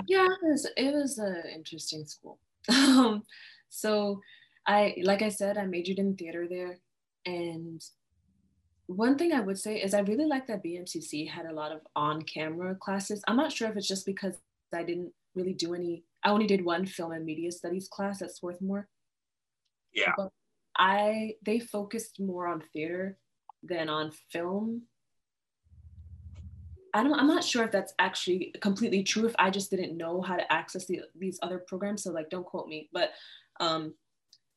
[0.06, 2.38] yeah, it was it was an interesting school.
[2.68, 3.22] um,
[3.68, 4.20] so
[4.66, 6.78] I like I said, I majored in theater there,
[7.26, 7.82] and
[8.86, 11.82] one thing I would say is I really like that BMCC had a lot of
[11.94, 13.22] on-camera classes.
[13.28, 14.34] I'm not sure if it's just because
[14.74, 16.04] I didn't really do any.
[16.24, 18.88] I only did one film and media studies class at Swarthmore.
[19.92, 20.12] Yeah.
[20.16, 20.30] But
[20.78, 23.18] I they focused more on theater
[23.62, 24.82] than on film.
[26.94, 29.26] I don't, I'm not sure if that's actually completely true.
[29.26, 32.46] If I just didn't know how to access the, these other programs, so like, don't
[32.46, 32.88] quote me.
[32.92, 33.10] But
[33.60, 33.94] um,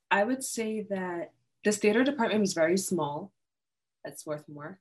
[0.10, 1.34] I would say that
[1.66, 3.34] this theater department was very small
[4.06, 4.80] at Swarthmore.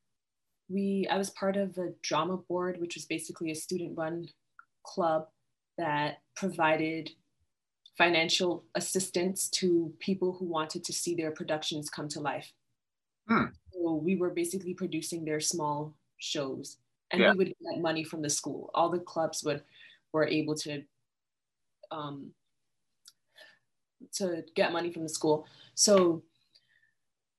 [0.68, 4.28] We, I was part of the drama board, which was basically a student-run
[4.84, 5.26] club
[5.76, 7.10] that provided
[8.00, 12.50] financial assistance to people who wanted to see their productions come to life.
[13.28, 13.52] Hmm.
[13.74, 16.78] So we were basically producing their small shows
[17.10, 17.32] and yeah.
[17.32, 18.70] we would get money from the school.
[18.74, 19.62] All the clubs would
[20.14, 20.82] were able to
[21.90, 22.30] um,
[24.14, 25.46] to get money from the school.
[25.74, 26.22] So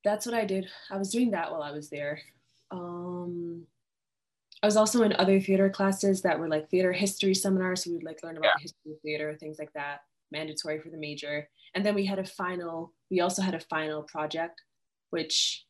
[0.03, 0.67] that's what I did.
[0.91, 2.21] I was doing that while I was there.
[2.69, 3.65] Um,
[4.61, 7.83] I was also in other theater classes that were like theater history seminars.
[7.83, 8.57] So we would like learn about yeah.
[8.57, 11.47] the history of theater, things like that, mandatory for the major.
[11.75, 14.61] And then we had a final, we also had a final project,
[15.09, 15.65] which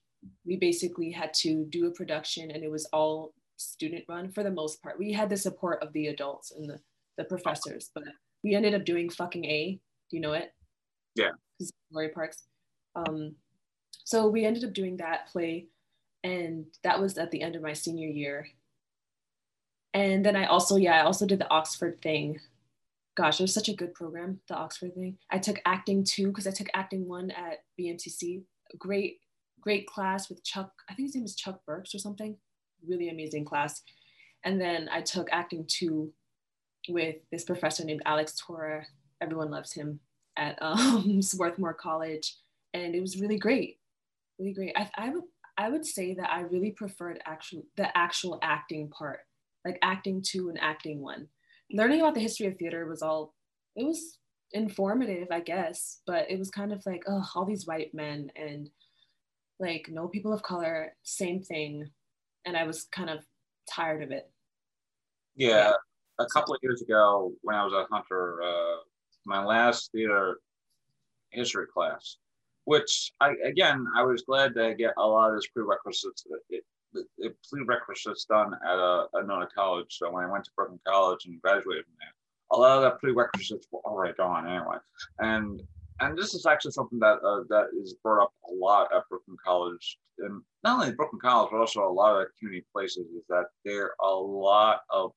[0.46, 4.52] we basically had to do a production and it was all student run for the
[4.52, 5.00] most part.
[5.00, 6.80] We had the support of the adults and the,
[7.18, 8.04] the professors, but
[8.44, 9.80] we ended up doing fucking A.
[10.10, 10.54] Do you know it?
[11.16, 11.32] Yeah.
[11.92, 12.44] Glory Parks.
[12.96, 13.36] Um,
[14.04, 15.68] so we ended up doing that play,
[16.24, 18.48] and that was at the end of my senior year.
[19.94, 22.40] And then I also, yeah, I also did the Oxford thing.
[23.16, 25.18] Gosh, it was such a good program, the Oxford thing.
[25.30, 28.44] I took acting two because I took acting one at BMCC.
[28.78, 29.20] Great,
[29.60, 30.72] great class with Chuck.
[30.90, 32.38] I think his name is Chuck Burks or something
[32.88, 33.82] really amazing class.
[34.44, 36.12] And then I took acting two
[36.90, 38.86] with this professor named Alex Tora.
[39.22, 40.00] Everyone loves him
[40.38, 42.36] at um, Swarthmore College.
[42.74, 43.80] And it was really great,
[44.40, 44.74] really great.
[44.76, 45.24] I, I, would,
[45.58, 49.20] I would say that I really preferred actual, the actual acting part,
[49.66, 51.28] like acting two and acting one.
[51.74, 53.34] Learning about the history of theater was all,
[53.76, 54.20] it was
[54.52, 58.70] informative, I guess, but it was kind of like, oh, all these white men and
[59.60, 61.90] like no people of color, same thing
[62.46, 63.20] and I was kind of
[63.70, 64.30] tired of it.
[65.36, 65.74] Yeah,
[66.20, 68.78] a couple of years ago when I was at Hunter, uh,
[69.26, 70.40] my last theater
[71.32, 72.18] history class,
[72.66, 76.26] which I again I was glad to get a lot of this prerequisites.
[77.18, 79.98] It prerequisites done at a, another college.
[79.98, 82.14] So when I went to Brooklyn College and graduated from there,
[82.52, 84.78] a lot of the prerequisites were already gone anyway.
[85.20, 85.62] And
[86.02, 89.38] and this is actually something that uh, that is brought up a lot at Brooklyn
[89.44, 93.08] College, and not only Brooklyn College, but also a lot of community places.
[93.16, 95.12] Is that there are a lot of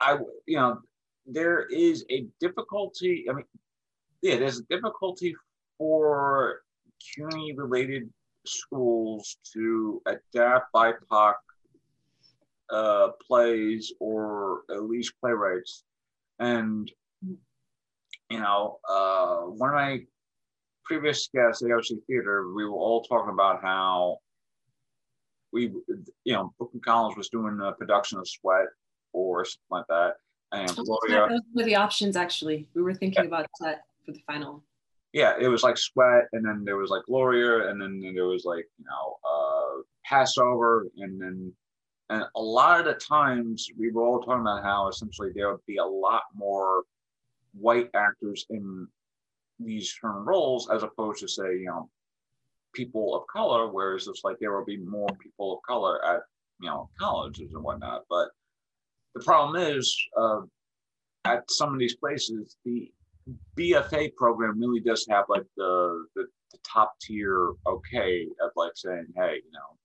[0.00, 0.80] I you know
[1.26, 3.26] there is a difficulty.
[3.30, 3.44] I mean,
[4.22, 5.34] yeah, there's a difficulty
[5.78, 6.62] for
[7.14, 8.10] community related
[8.48, 11.34] schools to adapt BIPOC
[12.70, 15.84] uh, plays or at least playwrights,
[16.38, 16.90] and
[18.30, 20.00] you know, uh, one of my
[20.84, 24.18] previous guests at OC Theater, we were all talking about how
[25.52, 25.72] we,
[26.24, 28.66] you know, Brooklyn College was doing a production of Sweat
[29.12, 30.14] or something like that.
[30.52, 32.68] And Gloria, those were the options actually.
[32.74, 33.28] We were thinking yeah.
[33.28, 34.62] about that for the final.
[35.16, 38.44] Yeah, it was like Sweat, and then there was like Gloria, and then there was
[38.44, 41.54] like, you know, uh, Passover, and then
[42.10, 45.64] and a lot of the times we were all talking about how essentially there would
[45.66, 46.82] be a lot more
[47.58, 48.86] white actors in
[49.58, 51.88] these certain roles as opposed to say, you know,
[52.74, 56.20] people of color, whereas it's like there will be more people of color at,
[56.60, 58.02] you know, colleges and whatnot.
[58.10, 58.28] But
[59.14, 60.42] the problem is uh,
[61.24, 62.92] at some of these places, the
[63.58, 69.06] BFA program really does have like the, the, the top tier okay of like saying,
[69.16, 69.76] hey, you know,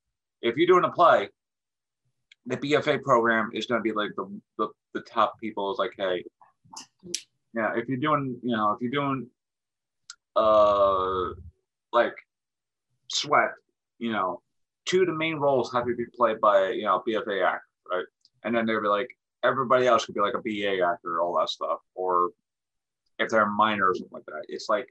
[0.42, 1.30] if you're doing a play,
[2.46, 5.94] the BFA program is going to be like the, the, the top people is like,
[5.98, 6.24] hey,
[7.54, 9.28] yeah, if you're doing, you know, if you're doing
[10.36, 11.32] uh
[11.92, 12.16] like
[13.10, 13.52] sweat,
[14.00, 14.42] you know,
[14.86, 18.06] two of the main roles have to be played by, you know, BFA actor, right?
[18.44, 19.10] And then they'd be like
[19.44, 22.30] everybody else could be like a BA actor, all that stuff, or
[23.22, 24.46] if they're minor or something like that.
[24.50, 24.88] It's like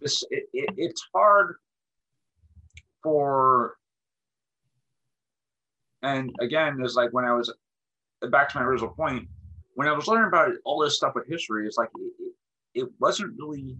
[0.00, 1.56] this it, it, it's hard
[3.02, 3.76] for
[6.02, 7.52] and again, it's like when I was
[8.30, 9.28] back to my original point,
[9.74, 12.32] when I was learning about all this stuff with history, it's like it,
[12.82, 13.76] it wasn't really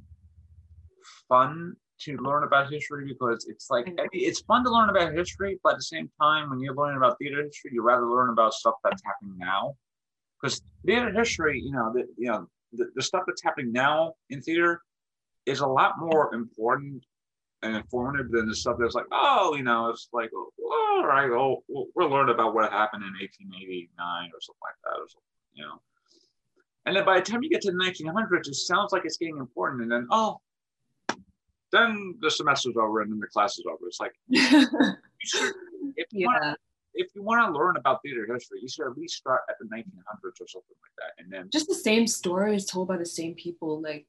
[1.29, 5.73] fun to learn about history because it's like it's fun to learn about history, but
[5.73, 8.75] at the same time, when you're learning about theater history, you rather learn about stuff
[8.85, 9.77] that's happening now.
[10.41, 14.43] Because theater history, you know, the, you know, the, the stuff that's happening now in
[14.43, 14.83] theater
[15.47, 17.05] is a lot more important
[17.63, 20.51] and informative than the stuff that's like, oh, you know, it's like, oh,
[20.99, 25.09] all right, oh, we'll learn about what happened in 1889 or something like that, or
[25.09, 25.81] something you know.
[26.85, 29.39] And then by the time you get to the 1900s, it sounds like it's getting
[29.39, 29.83] important.
[29.83, 30.41] And then, oh,
[31.73, 33.89] then the semester's over and then the class is over.
[33.89, 36.27] It's like, if, you yeah.
[36.27, 36.57] wanna,
[36.97, 39.67] if you want to learn about theater history, you should at least start at the
[39.67, 43.35] 1900s or something like that, and then just the same stories told by the same
[43.35, 43.81] people.
[43.81, 44.07] Like,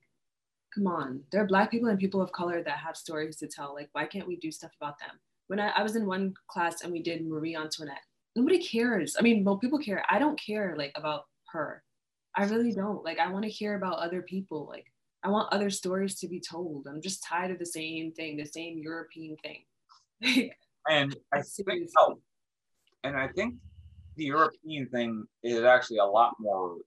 [0.74, 3.74] come on, there are black people and people of color that have stories to tell.
[3.74, 5.20] Like, why can't we do stuff about them?
[5.48, 8.02] When I, I was in one class and we did Marie Antoinette,
[8.36, 9.16] nobody cares.
[9.20, 10.04] I mean, well, people care.
[10.10, 11.84] I don't care like about her.
[12.36, 13.04] I really don't.
[13.04, 14.68] Like, I want to hear about other people.
[14.70, 14.86] Like,
[15.24, 16.88] I want other stories to be told.
[16.88, 19.64] I'm just tired of the same thing, the same European thing.
[20.90, 22.20] and I think oh,
[23.04, 23.56] and I think
[24.16, 26.78] the European thing is actually a lot more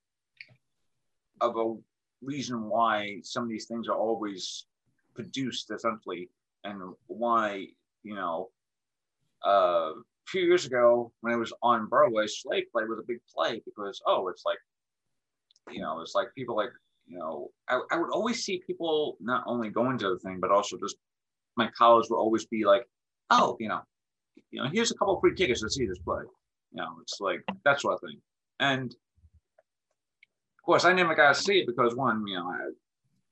[1.40, 1.74] of a
[2.22, 4.66] reason why some of these things are always
[5.14, 6.28] produced essentially
[6.64, 7.66] and why
[8.02, 8.50] you know
[9.46, 13.20] uh, a few years ago when it was on Broadway, Slave Play was a big
[13.34, 14.58] play because oh, it's like
[15.70, 16.70] you know, it's like people like
[17.06, 20.50] you know, I, I would always see people not only going to the thing, but
[20.50, 20.96] also just
[21.56, 22.86] my college would always be like,
[23.30, 23.80] oh, you know,
[24.50, 26.22] you know, here's a couple free tickets to see this play.
[26.72, 28.20] You know, it's like that sort of thing.
[28.58, 32.70] And of course, I never got to see it because one, you know, I,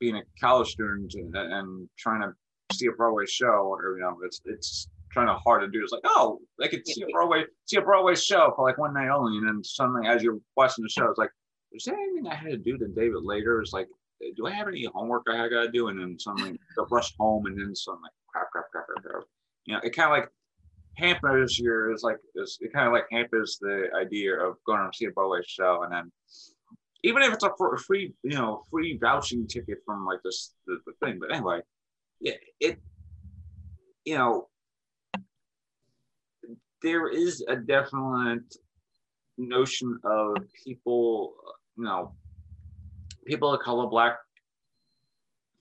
[0.01, 2.33] being a college student and, and, trying to
[2.73, 5.83] see a Broadway show, or you know, it's it's kind of hard to do.
[5.83, 8.95] It's like, oh, I could see a Broadway see a Broadway show for like one
[8.95, 11.31] night only, and then suddenly, as you're watching the show, it's like,
[11.73, 13.61] is there anything I had to do to David later?
[13.61, 13.89] It's like,
[14.37, 15.89] do I have any homework I got to do?
[15.89, 19.25] And then suddenly, the rush home, and then suddenly, crap, crap, crap, crap, crap.
[19.65, 20.31] You know, it kind of like
[20.99, 24.97] hampers your is like is it kind of like hampers the idea of going to
[24.97, 26.11] see a Broadway show and then
[27.05, 27.53] even if it's a
[27.87, 31.61] free you know free vouching ticket from like this the, the thing but anyway
[32.21, 32.81] yeah it
[34.05, 34.49] you know
[36.83, 38.57] there is a definite
[39.37, 41.35] notion of people
[41.77, 42.13] you know
[43.25, 44.17] people of color black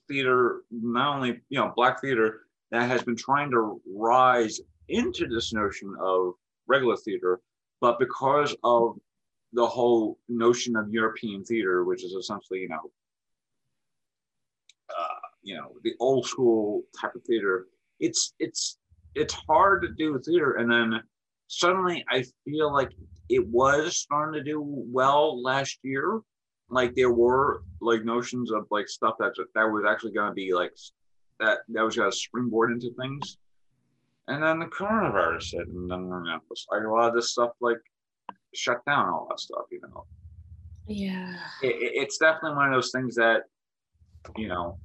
[0.08, 2.40] theater not only you know black theater
[2.72, 6.34] that has been trying to rise into this notion of
[6.66, 7.40] regular theater,
[7.80, 8.96] but because of
[9.52, 12.90] the whole notion of European theater, which is essentially, you know,
[14.90, 17.66] uh, you know, the old school type of theater,
[18.00, 18.78] it's it's
[19.14, 21.00] it's hard to do theater, and then
[21.48, 22.90] suddenly I feel like
[23.28, 26.20] it was starting to do well last year.
[26.70, 30.52] Like there were like notions of like stuff that that was actually going to be
[30.52, 30.72] like
[31.40, 33.38] that that was going to springboard into things
[34.28, 37.78] and then the coronavirus hit, and then like a lot of this stuff like
[38.54, 39.64] shut down all that stuff.
[39.70, 40.04] You know.
[40.88, 41.36] Yeah.
[41.62, 43.42] It, it's definitely one of those things that,
[44.36, 44.78] you know,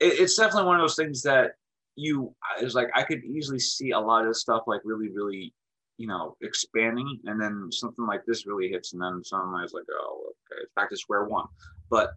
[0.00, 1.52] it, it's definitely one of those things that
[1.94, 5.54] you is like I could easily see a lot of stuff like really, really,
[5.98, 9.84] you know, expanding, and then something like this really hits, and then suddenly it's like,
[9.92, 11.46] oh, okay, it's back to square one.
[11.90, 12.10] But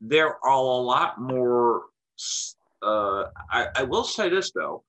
[0.00, 1.82] there are a lot more
[2.82, 4.84] uh, I, I will say this though,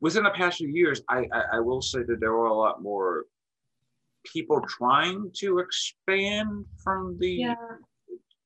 [0.00, 2.82] within the past few years, I, I, I will say that there were a lot
[2.82, 3.24] more
[4.24, 7.54] people trying to expand from the yeah.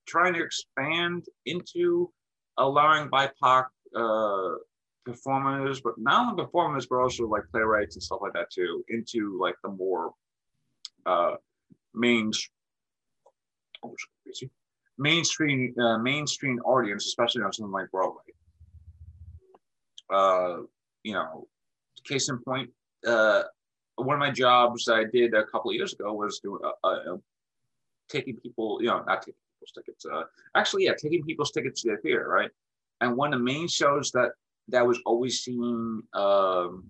[0.07, 2.11] trying to expand into
[2.57, 4.55] allowing BIPOC uh,
[5.05, 9.39] performers, but not only performers, but also like playwrights and stuff like that too, into
[9.41, 10.11] like the more
[11.05, 11.35] uh,
[11.93, 12.31] main,
[13.83, 13.95] oh,
[14.97, 18.20] mainstream uh, mainstream audience, especially on something like Broadway
[20.11, 20.57] uh,
[21.03, 21.47] you know,
[22.03, 22.69] case in point,
[23.07, 23.43] uh,
[23.95, 27.17] one of my jobs I did a couple of years ago was doing uh, uh,
[28.09, 30.05] taking people, you know, not taking people's tickets.
[30.05, 30.23] Uh,
[30.55, 32.49] actually, yeah, taking people's tickets to the theater, right?
[33.01, 34.31] And one of the main shows that
[34.69, 36.85] that was always seen, um,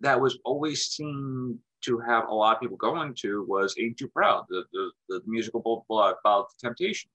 [0.00, 4.08] that was always seen to have a lot of people going to was Ain't Too
[4.08, 7.12] Proud, the, the, the musical about the Temptations.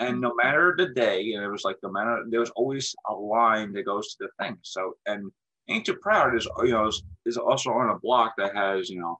[0.00, 3.14] And no matter the day, and it was like no matter there was always a
[3.14, 4.56] line that goes to the thing.
[4.62, 5.30] So and
[5.68, 9.00] Ain't Too Proud is you know is, is also on a block that has you
[9.00, 9.18] know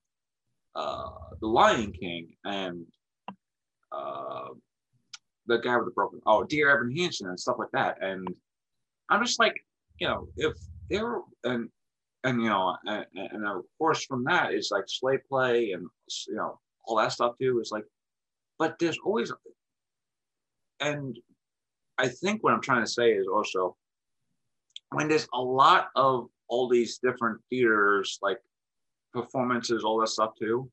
[0.76, 1.08] uh,
[1.40, 2.86] the Lion King and
[3.90, 4.48] uh,
[5.46, 7.98] the guy with the broken oh Dear Evan Hansen and stuff like that.
[8.00, 8.28] And
[9.10, 9.56] I'm just like
[9.98, 10.54] you know if
[10.90, 11.68] there and
[12.24, 15.86] and you know and, and of course from that is like slave play and
[16.28, 17.84] you know all that stuff too is like
[18.58, 19.32] but there's always
[20.80, 21.18] and
[21.98, 23.76] I think what I'm trying to say is also
[24.90, 28.38] when there's a lot of all these different theaters, like
[29.12, 30.70] performances, all that stuff too.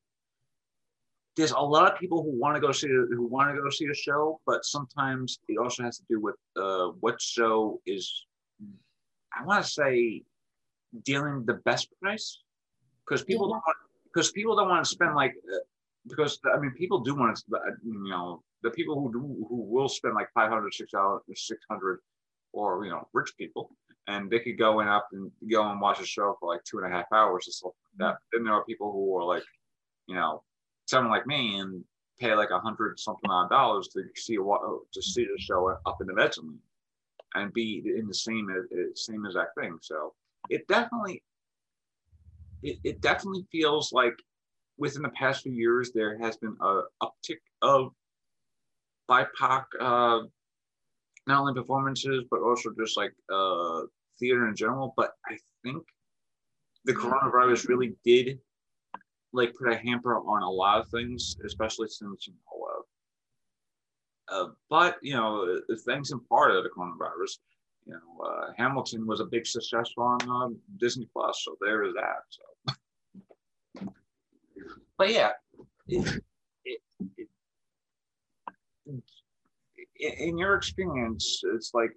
[1.36, 3.86] There's a lot of people who want to go see who want to go see
[3.90, 8.24] a show, but sometimes it also has to do with uh, what show is.
[9.38, 10.22] I want to say
[11.04, 12.40] dealing the best price
[13.06, 13.60] because people yeah.
[13.66, 15.58] don't because people don't want to spend like uh,
[16.08, 17.42] because I mean people do want to
[17.84, 21.98] you know the people who do, who will spend like 500 600
[22.52, 23.70] or you know rich people
[24.08, 26.78] and they could go in up and go and watch a show for like two
[26.78, 28.18] and a half hours or stuff like that.
[28.32, 29.42] Then there are people who are like,
[30.06, 30.42] you know,
[30.86, 31.84] someone like me and
[32.20, 34.60] pay like a hundred something odd dollars to see what
[34.92, 36.58] to see the show up in the mezzanine
[37.34, 38.48] and be in the same
[38.94, 39.78] same exact thing.
[39.82, 40.14] So
[40.48, 41.22] it definitely
[42.62, 44.14] it, it definitely feels like
[44.78, 47.92] within the past few years there has been a uptick of
[49.10, 50.20] BIPOC uh,
[51.26, 53.82] not only performances but also just like uh,
[54.18, 54.94] theater in general.
[54.96, 55.84] But I think
[56.84, 58.38] the coronavirus really did
[59.32, 62.66] like put a hamper on a lot of things, especially since you know.
[62.66, 62.82] Uh,
[64.28, 67.38] uh, but you know, thanks in part of the coronavirus,
[67.84, 71.94] you know, uh, Hamilton was a big success on um, Disney Plus, so there is
[71.94, 72.22] that.
[73.76, 73.86] So,
[74.98, 75.30] but yeah,
[75.86, 76.22] it,
[76.64, 76.80] it,
[77.16, 77.28] it,
[79.98, 81.90] in your experience, it's like,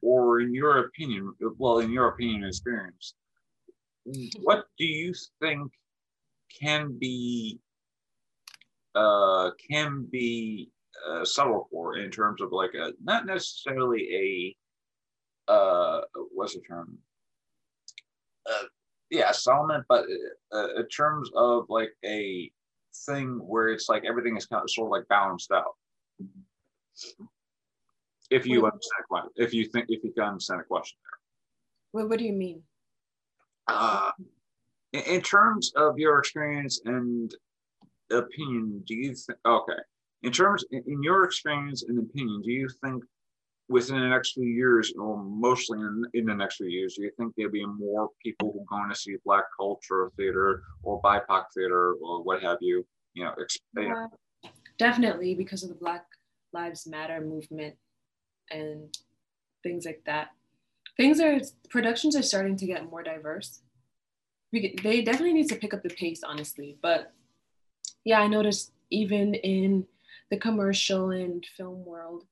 [0.00, 3.14] or in your opinion, well, in your opinion, experience,
[4.40, 5.70] what do you think
[6.60, 7.60] can be
[8.94, 10.70] uh, can be
[11.08, 14.56] uh, subtle for in terms of like a not necessarily
[15.48, 16.00] a uh,
[16.32, 16.98] what's the term?
[18.48, 18.64] Uh,
[19.10, 20.06] yeah, settlement, but
[20.52, 22.50] uh, in terms of like a
[23.06, 25.76] thing where it's like everything is kind of sort of like balanced out.
[28.30, 32.00] If you what, understand, if you think, if you can understand a question there.
[32.02, 32.62] What, what do you mean?
[33.68, 34.10] Uh,
[34.92, 37.34] in terms of your experience and
[38.10, 39.80] opinion, do you think, okay,
[40.22, 43.02] in terms, in your experience and opinion, do you think
[43.68, 47.10] within the next few years, or mostly in, in the next few years, do you
[47.18, 51.44] think there'll be more people who are going to see Black culture theater or BIPOC
[51.54, 52.86] theater or what have you?
[53.14, 53.34] You know,
[53.76, 54.06] yeah,
[54.78, 56.04] definitely because of the Black
[56.52, 57.76] Lives Matter movement
[58.50, 58.96] and
[59.62, 60.28] things like that.
[60.96, 63.62] Things are productions are starting to get more diverse
[64.52, 66.76] we, they definitely need to pick up the pace, honestly.
[66.82, 67.12] But
[68.04, 69.86] yeah, I noticed even in
[70.30, 72.24] the commercial and film world,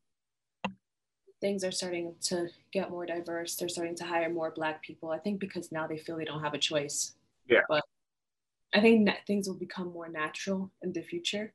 [1.41, 3.57] things are starting to get more diverse.
[3.57, 5.11] They're starting to hire more Black people.
[5.11, 7.15] I think because now they feel they don't have a choice.
[7.49, 7.63] Yeah.
[7.69, 7.83] But
[8.75, 11.55] I think that things will become more natural in the future.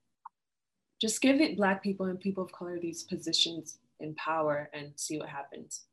[1.06, 5.20] Just give it Black people and people of color these positions in power and see
[5.20, 5.86] what happens.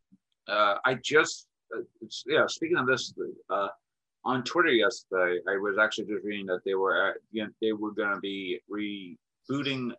[0.49, 1.83] Uh, I just, uh,
[2.27, 3.13] yeah, speaking of this,
[3.51, 3.69] uh,
[4.25, 7.73] on Twitter yesterday, I was actually just reading that they were at, you know, they
[7.73, 9.93] were going to be rebooting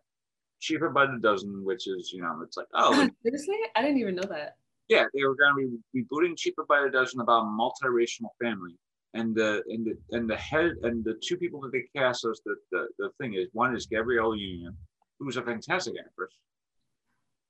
[0.58, 2.92] Cheaper by the Dozen, which is you know it's like oh
[3.22, 4.56] seriously, I didn't even know that.
[4.88, 8.76] Yeah, they were going to be rebooting Cheaper by the Dozen about a multiracial family,
[9.12, 12.40] and the and the and the head and the two people that they cast as
[12.44, 14.74] the the, the thing is one is Gabrielle Union,
[15.18, 16.32] who's a fantastic actress,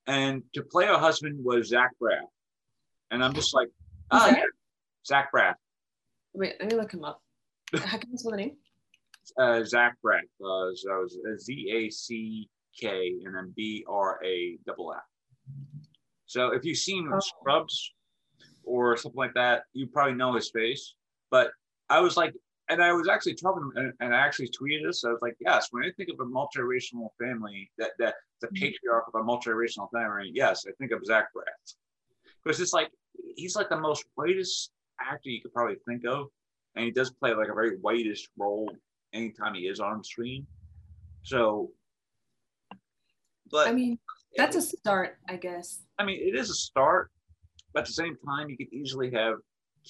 [0.06, 2.28] and to play her husband was Zach Braff,
[3.10, 3.68] and I'm just like,
[4.10, 4.42] oh, yeah,
[5.06, 5.54] Zach Braff.
[6.34, 7.22] Wait, let me look him up.
[7.72, 8.56] How can you spell the name?
[9.38, 10.20] Uh, Zach Braff.
[10.38, 12.46] Uh, so was Z A C
[12.78, 15.00] K and then B R A double F.
[16.26, 17.20] So if you've seen oh.
[17.20, 17.94] Scrubs
[18.64, 20.94] or something like that, you probably know his face.
[21.30, 21.52] But
[21.88, 22.34] I was like,
[22.68, 25.04] and I was actually talking, and, and I actually tweeted this.
[25.04, 28.56] I was like, yes, when I think of a multiracial family, that that the mm-hmm.
[28.56, 31.74] patriarch of a multiracial family, yes, I think of Zach Braff
[32.44, 32.90] because it's like
[33.36, 36.28] he's like the most whitest actor you could probably think of,
[36.76, 38.70] and he does play like a very whitish role
[39.12, 40.46] anytime he is on screen.
[41.22, 41.70] So,
[43.50, 43.98] but I mean,
[44.36, 45.82] that's a start, I guess.
[45.98, 47.10] I mean, it is a start,
[47.72, 49.36] but at the same time, you could easily have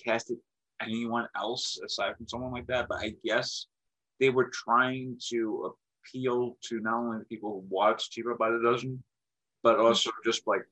[0.05, 0.39] casted
[0.81, 2.89] anyone else aside from someone like that.
[2.89, 3.67] But I guess
[4.21, 5.75] they were trying to
[6.07, 9.03] appeal to not only the people who watch Cheaper by the Dozen,
[9.63, 10.63] but also just like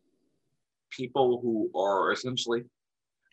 [0.90, 2.64] people who are essentially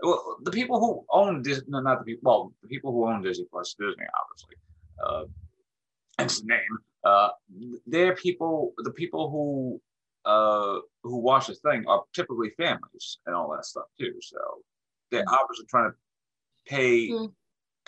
[0.01, 3.21] well, the people who own Disney, no, not the people, well, the people who own
[3.21, 4.55] Disney Plus, Disney, obviously,
[5.05, 5.23] uh,
[6.17, 6.77] hence the name.
[7.03, 7.29] Uh,
[7.85, 9.81] they're people, the people who
[10.25, 14.13] uh, who watch the thing are typically families and all that stuff too.
[14.21, 14.37] So
[15.11, 15.33] they're mm-hmm.
[15.33, 15.97] obviously trying to
[16.67, 17.31] pay mm.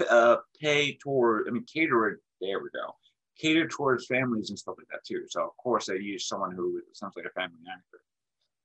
[0.09, 2.19] uh, pay toward, I mean, cater it.
[2.39, 2.95] There we go.
[3.39, 5.24] Cater towards families and stuff like that too.
[5.30, 8.01] So of course they use someone who sounds like a family actor.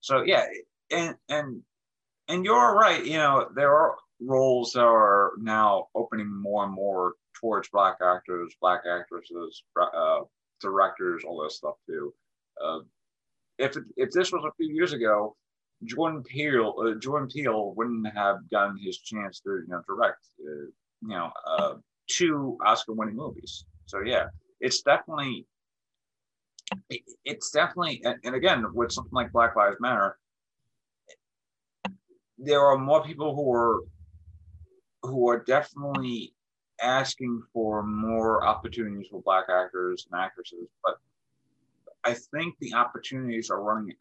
[0.01, 0.45] So yeah,
[0.91, 1.61] and and
[2.27, 3.03] and you're right.
[3.05, 8.55] You know, there are roles that are now opening more and more towards black actors,
[8.61, 10.21] black actresses, uh,
[10.61, 12.13] directors, all this stuff too.
[12.63, 12.79] Uh,
[13.57, 15.35] if if this was a few years ago,
[15.83, 20.65] Jordan Peele, uh, Jordan Peele wouldn't have gotten his chance to you know direct, uh,
[21.01, 21.75] you know, uh,
[22.09, 23.65] two Oscar-winning movies.
[23.85, 24.27] So yeah,
[24.59, 25.45] it's definitely,
[27.25, 30.17] it's definitely, and, and again with something like Black Lives Matter,
[32.37, 33.81] there are more people who are
[35.03, 36.33] who are definitely
[36.81, 40.95] asking for more opportunities for black actors and actresses, but
[42.03, 43.93] I think the opportunities are running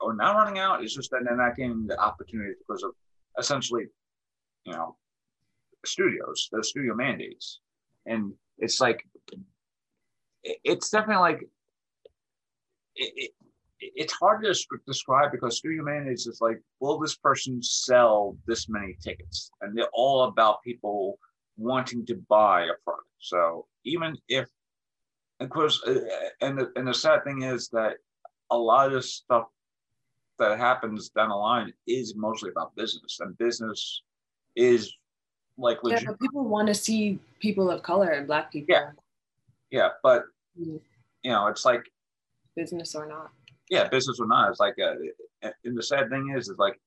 [0.00, 0.82] or not running out.
[0.82, 2.92] It's just that they're not getting the opportunities because of
[3.38, 3.84] essentially,
[4.64, 4.96] you know,
[5.84, 7.60] studios, the studio mandates,
[8.06, 9.04] and it's like
[10.42, 11.40] it's definitely like
[12.96, 13.30] it, it,
[13.80, 14.54] it's hard to
[14.86, 19.50] describe because studio mandates is like, will this person sell this many tickets?
[19.60, 21.18] And they're all about people
[21.56, 23.08] wanting to buy a product.
[23.18, 24.48] So even if,
[25.40, 26.00] of course, uh,
[26.40, 27.96] and the, and the sad thing is that
[28.50, 29.46] a lot of this stuff
[30.38, 34.02] that happens down the line is mostly about business, and business
[34.56, 34.92] is
[35.56, 36.02] like legit.
[36.02, 38.74] yeah, people want to see people of color and black people.
[38.74, 38.90] Yeah,
[39.70, 40.24] yeah, but
[40.60, 40.76] mm-hmm.
[41.22, 41.82] you know, it's like
[42.56, 43.30] business or not.
[43.70, 44.50] Yeah, business or not.
[44.50, 44.96] It's like, a,
[45.42, 46.78] uh, and the sad thing is, is like,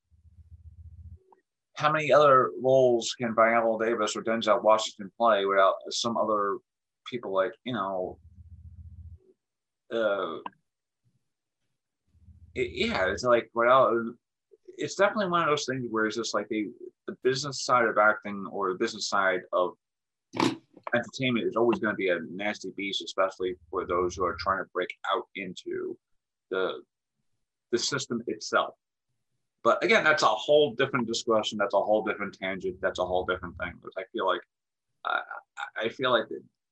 [1.75, 6.57] how many other roles can Viola Davis or Denzel Washington play without some other
[7.05, 8.17] people like you know?
[9.93, 10.37] Uh,
[12.57, 14.13] it, yeah, it's like well,
[14.77, 16.67] it's definitely one of those things where it's just like the
[17.07, 19.73] the business side of acting or the business side of
[20.95, 24.63] entertainment is always going to be a nasty beast, especially for those who are trying
[24.63, 25.97] to break out into
[26.49, 26.81] the
[27.71, 28.73] the system itself.
[29.63, 31.57] But again, that's a whole different discussion.
[31.57, 32.77] That's a whole different tangent.
[32.81, 33.73] That's a whole different thing.
[33.97, 34.41] I feel like
[35.77, 36.25] I feel like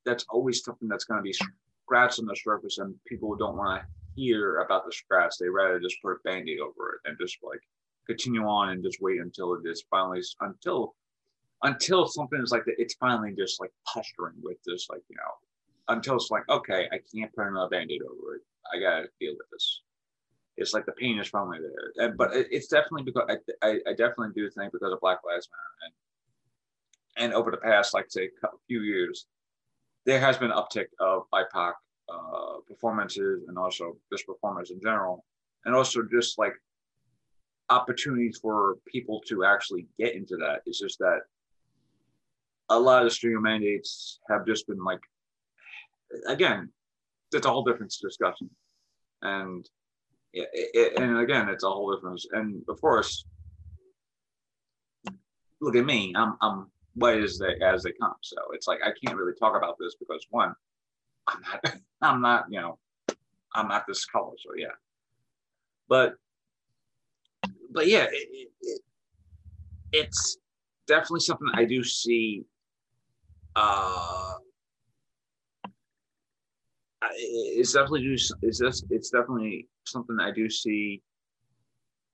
[0.06, 1.36] that's always something that's going to be
[1.84, 5.36] scratched on the surface, and people don't want to hear about the scratch.
[5.40, 7.62] They rather just put a band-aid over it and just like
[8.08, 10.96] continue on and just wait until it is finally until
[11.64, 15.32] until something is like that, it's finally just like posturing with this, like, you know,
[15.88, 18.42] until it's like, okay, I can't put another band-aid over it.
[18.72, 19.82] I gotta deal with this.
[20.58, 21.60] It's like the pain is finally
[21.98, 22.14] there.
[22.14, 25.86] But it's definitely because I, I, I, definitely do think because of Black Lives Matter
[25.86, 25.94] and
[27.18, 29.26] and over the past, like say, a few years,
[30.06, 31.74] there has been an uptick of BIPOC
[32.10, 35.26] uh, performances and also just performance in general,
[35.66, 36.54] and also just like
[37.70, 40.62] opportunities for people to actually get into that.
[40.66, 41.22] It's just that
[42.70, 45.00] a lot of studio mandates have just been like,
[46.28, 46.70] again,
[47.34, 48.50] it's a whole different discussion,
[49.22, 49.68] and
[50.34, 52.22] it, it, and again, it's a whole different.
[52.32, 53.26] And of course,
[55.60, 58.92] look at me, I'm I'm white as they as they come, so it's like I
[59.04, 60.54] can't really talk about this because one,
[61.28, 62.78] I'm not I'm not you know
[63.54, 64.76] I'm not this color, so yeah,
[65.88, 66.16] but
[67.72, 68.82] but yeah, it, it,
[69.92, 70.38] it's
[70.88, 72.44] definitely something I do see
[73.56, 74.34] uh,
[77.14, 81.02] it's definitely is this it's definitely something I do see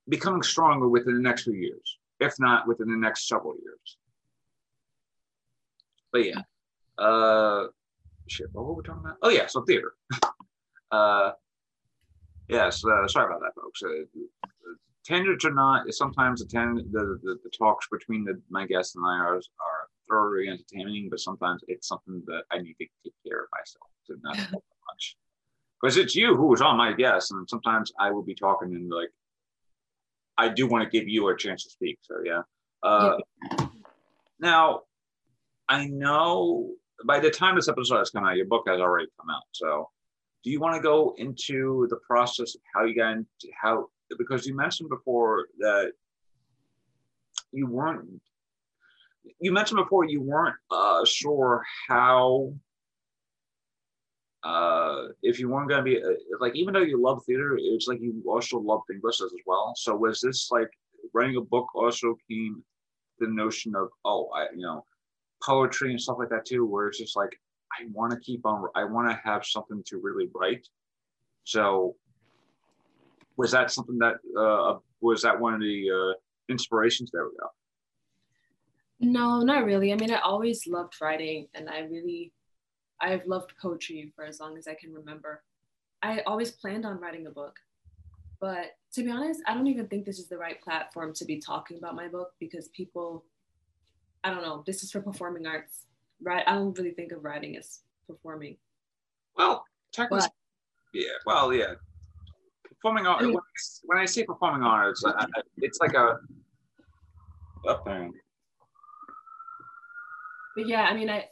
[0.10, 3.98] becoming stronger within the next few years, if not within the next several years.
[6.12, 6.42] But yeah,
[6.98, 7.68] uh,
[8.32, 9.18] shit, what were we talking about?
[9.22, 9.94] Oh yeah, so theater.
[10.92, 11.32] uh,
[12.48, 13.82] yes, uh, sorry about that, folks.
[13.84, 14.06] Uh,
[15.06, 19.06] tangents or not, sometimes the, ten, the, the, the talks between the, my guests and
[19.06, 23.44] I are, are thoroughly entertaining, but sometimes it's something that I need to take care
[23.44, 25.18] of myself to not much.
[25.82, 28.90] Because it's you who is on my guest, and sometimes I will be talking and
[28.90, 29.10] like,
[30.38, 31.98] I do want to give you a chance to speak.
[32.02, 32.42] So yeah.
[32.84, 33.18] Uh,
[33.60, 33.68] yeah.
[34.40, 34.82] Now,
[35.68, 36.72] I know
[37.06, 39.44] by the time this episode has come out, your book has already come out.
[39.52, 39.90] So,
[40.44, 43.28] do you want to go into the process of how you got into
[43.60, 43.88] how?
[44.18, 45.94] Because you mentioned before that
[47.52, 48.22] you weren't
[49.40, 52.54] you mentioned before you weren't uh, sure how
[54.44, 57.88] uh, if you weren't going to be uh, like even though you love theater it's
[57.88, 60.70] like you also loved english as well so was this like
[61.14, 62.64] writing a book also came
[63.20, 64.84] the notion of oh i you know
[65.44, 67.40] poetry and stuff like that too where it's just like
[67.80, 70.68] i want to keep on i want to have something to really write
[71.44, 71.96] so
[73.38, 76.14] was that something that uh, was that one of the uh,
[76.50, 77.48] inspirations there we go
[79.02, 79.92] no, not really.
[79.92, 82.32] I mean, I always loved writing and I really,
[83.02, 85.44] I've loved poetry for as long as I can remember.
[86.04, 87.58] I always planned on writing a book.
[88.40, 91.40] But to be honest, I don't even think this is the right platform to be
[91.40, 93.26] talking about my book because people,
[94.24, 95.86] I don't know, this is for performing arts,
[96.22, 96.44] right?
[96.48, 98.58] I don't really think of writing as performing.
[99.36, 100.32] Well, technically, but,
[100.94, 101.74] yeah, well, yeah.
[102.68, 103.38] Performing art, I mean,
[103.84, 105.04] when I say performing arts,
[105.58, 106.20] it's like a,
[107.68, 108.10] up there
[110.56, 111.28] but yeah, I mean, I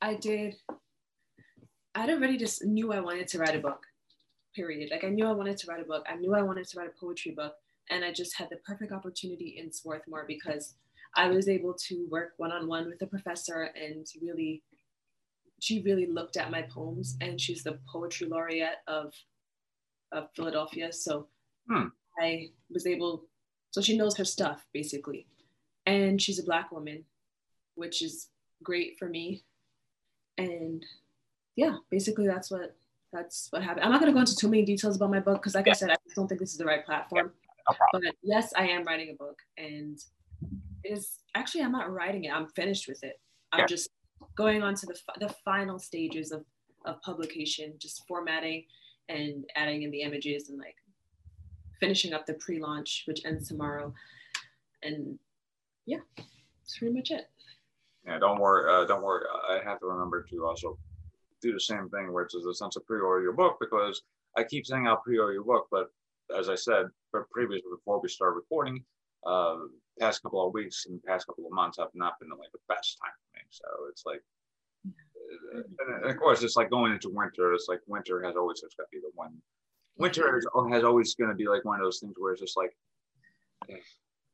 [0.00, 0.56] I did.
[1.94, 3.84] I had already just knew I wanted to write a book.
[4.54, 4.90] Period.
[4.90, 6.04] Like I knew I wanted to write a book.
[6.08, 7.54] I knew I wanted to write a poetry book.
[7.90, 10.74] And I just had the perfect opportunity in Swarthmore because
[11.16, 14.62] I was able to work one on one with the professor and really,
[15.60, 19.12] she really looked at my poems and she's the poetry laureate of,
[20.12, 20.92] of Philadelphia.
[20.92, 21.28] So
[21.68, 21.88] Hmm.
[22.18, 23.24] I was able,
[23.70, 25.26] so she knows her stuff basically.
[25.86, 27.04] And she's a Black woman,
[27.74, 28.28] which is
[28.62, 29.44] great for me.
[30.38, 30.84] And
[31.56, 32.76] yeah, basically that's what
[33.12, 33.84] that's what happened.
[33.84, 35.72] I'm not going to go into too many details about my book because, like I
[35.72, 37.32] said, I just don't think this is the right platform.
[37.70, 37.76] No.
[37.92, 39.98] But yes, I am writing a book, and
[40.84, 42.32] is actually I'm not writing it.
[42.32, 43.20] I'm finished with it.
[43.52, 43.66] I'm Yeah.
[43.66, 43.90] just
[44.36, 46.44] going on to the the final stages of
[46.84, 48.66] of publication, just formatting
[49.08, 50.76] and adding in the images and like
[51.80, 53.92] finishing up the pre-launch, which ends tomorrow.
[54.82, 55.18] And
[55.86, 57.26] yeah, that's pretty much it.
[58.06, 58.70] Yeah, don't worry.
[58.70, 59.26] Uh, don't worry.
[59.48, 60.78] I have to remember to also
[61.40, 64.02] do the same thing, which is a sense of pre-order your book because
[64.36, 65.90] I keep saying I'll pre-order your book, but
[66.36, 68.84] as I said but previously before we start recording,
[69.26, 69.56] uh,
[69.98, 72.98] past couple of weeks and past couple of months have not been like the best
[73.00, 73.42] time for me.
[73.50, 74.22] So it's like,
[75.56, 77.52] uh, and of course, it's like going into winter.
[77.52, 79.36] It's like winter has always it's got to be the one.
[79.96, 82.56] Winter is, has always going to be like one of those things where it's just
[82.56, 82.74] like,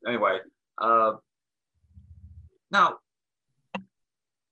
[0.07, 0.39] anyway.
[0.77, 1.13] Uh,
[2.71, 2.97] now,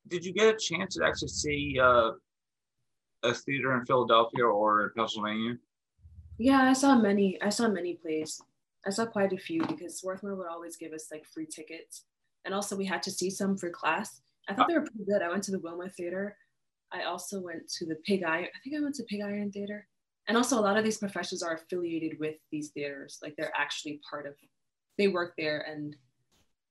[0.08, 2.12] did you get a chance to actually see uh,
[3.24, 5.56] a theater in Philadelphia or in Pennsylvania?
[6.38, 7.42] Yeah, I saw many.
[7.42, 8.42] I saw many plays.
[8.86, 12.06] I saw quite a few because Swarthmore would always give us like free tickets,
[12.46, 14.22] and also we had to see some for class.
[14.48, 15.22] I thought they were pretty good.
[15.22, 16.36] I went to the Wilma Theater.
[16.92, 18.46] I also went to the Pig Iron.
[18.46, 19.88] I think I went to Pig Iron Theater,
[20.28, 23.20] and also a lot of these professors are affiliated with these theaters.
[23.22, 24.34] Like they're actually part of.
[24.98, 25.96] They work there, and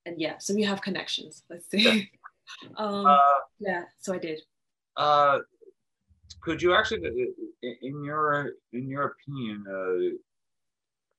[0.07, 1.45] and yeah, so we have connections.
[1.51, 2.11] Let's say.
[2.77, 3.19] um, Uh,
[3.61, 4.41] yeah, so I did.
[4.97, 5.39] uh,
[6.41, 10.17] could you actually, uh, in your in your opinion, uh,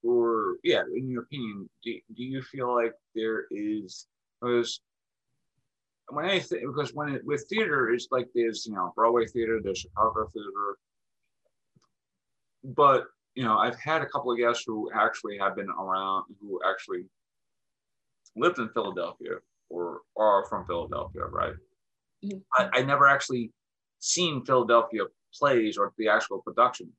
[0.03, 4.07] or yeah, in your opinion, do, do you feel like there is
[4.41, 4.81] because
[6.09, 9.59] when I think because when it, with theater, it's like there's you know Broadway theater,
[9.63, 10.77] there's Chicago theater,
[12.63, 16.59] but you know I've had a couple of guests who actually have been around who
[16.67, 17.05] actually
[18.35, 19.35] lived in Philadelphia
[19.69, 21.53] or are from Philadelphia, right?
[22.23, 22.41] Mhm.
[22.57, 23.51] I, I never actually
[23.99, 26.93] seen Philadelphia plays or the actual productions.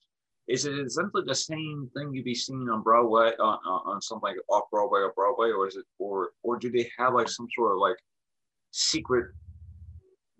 [0.51, 4.36] Is it essentially the same thing you'd be seeing on Broadway on, on, something like
[4.48, 7.72] off Broadway or Broadway, or is it or or do they have like some sort
[7.72, 7.96] of like
[8.72, 9.32] secret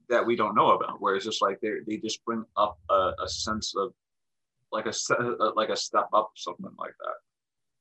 [0.09, 3.13] that we don't know about, where it's just like they they just bring up a,
[3.23, 3.93] a sense of
[4.73, 7.15] like a uh, like a step up something like that.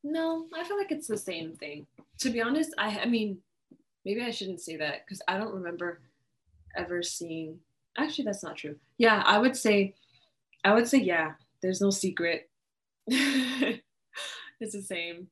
[0.03, 1.87] No, I feel like it's the same thing.
[2.19, 3.39] To be honest, I I mean,
[4.05, 6.01] maybe I shouldn't say that because I don't remember
[6.77, 7.59] ever seeing.
[7.97, 8.75] Actually, that's not true.
[8.99, 9.95] Yeah, I would say,
[10.63, 11.33] I would say yeah.
[11.61, 12.49] There's no secret.
[13.07, 13.81] it's
[14.59, 15.27] the same,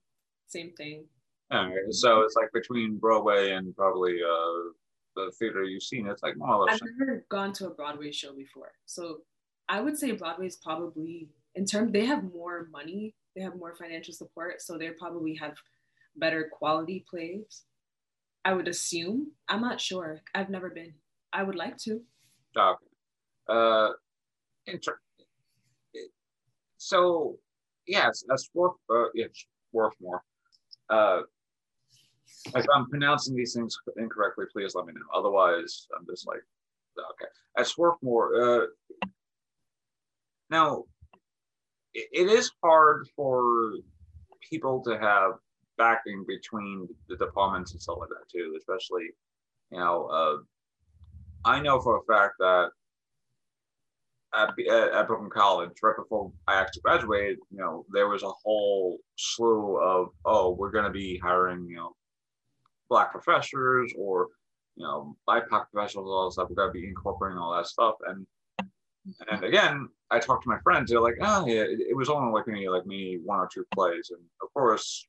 [0.48, 1.06] same thing.
[1.52, 4.72] All right, so it's like between Broadway and probably uh
[5.16, 6.76] the theater you've seen, it's like more or less.
[6.76, 9.20] I've never gone to a Broadway show before, so
[9.70, 13.76] I would say Broadway is probably in terms they have more money, they have more
[13.76, 15.56] financial support, so they probably have
[16.16, 17.64] better quality plays.
[18.46, 19.32] I would assume.
[19.50, 20.22] I'm not sure.
[20.34, 20.94] I've never been.
[21.34, 22.02] I would like to.
[22.56, 22.86] Okay.
[23.50, 23.90] Uh,
[24.66, 25.00] inter-
[26.78, 27.38] so
[27.86, 28.76] yes, that's worth.
[28.90, 30.22] Uh, it's worth more.
[30.90, 31.22] Uh,
[32.56, 35.02] if I'm pronouncing these things incorrectly, please let me know.
[35.14, 36.42] Otherwise, I'm just like,
[37.12, 37.30] okay.
[37.58, 38.66] At Swarthmore, uh,
[40.50, 40.84] now
[41.94, 43.74] it, it is hard for
[44.50, 45.34] people to have
[45.78, 49.10] backing between the departments and stuff like that too, especially,
[49.72, 50.38] you know, uh,
[51.46, 52.72] I know for a fact that
[54.38, 59.00] at, at, Brooklyn College, right before I actually graduated, you know, there was a whole
[59.18, 61.96] slew of, oh, we're going to be hiring, you know,
[62.90, 64.28] black professors or,
[64.76, 66.50] you know, BIPOC professionals, all that stuff.
[66.50, 67.96] We're going to be incorporating all that stuff.
[68.08, 68.26] And
[69.30, 70.90] and again, I talked to my friends.
[70.90, 73.66] They're like, oh yeah, it, it was only like maybe like maybe one or two
[73.74, 75.08] plays, and of course,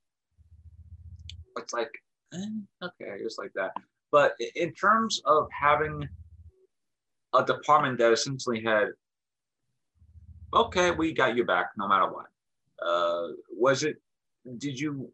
[1.57, 1.91] it's like
[2.35, 2.39] eh,
[2.83, 3.72] okay, just like that.
[4.11, 6.09] But in terms of having
[7.35, 8.89] a department that essentially had,
[10.53, 12.27] okay, we got you back no matter what.
[12.85, 13.97] Uh, was it?
[14.59, 15.13] Did you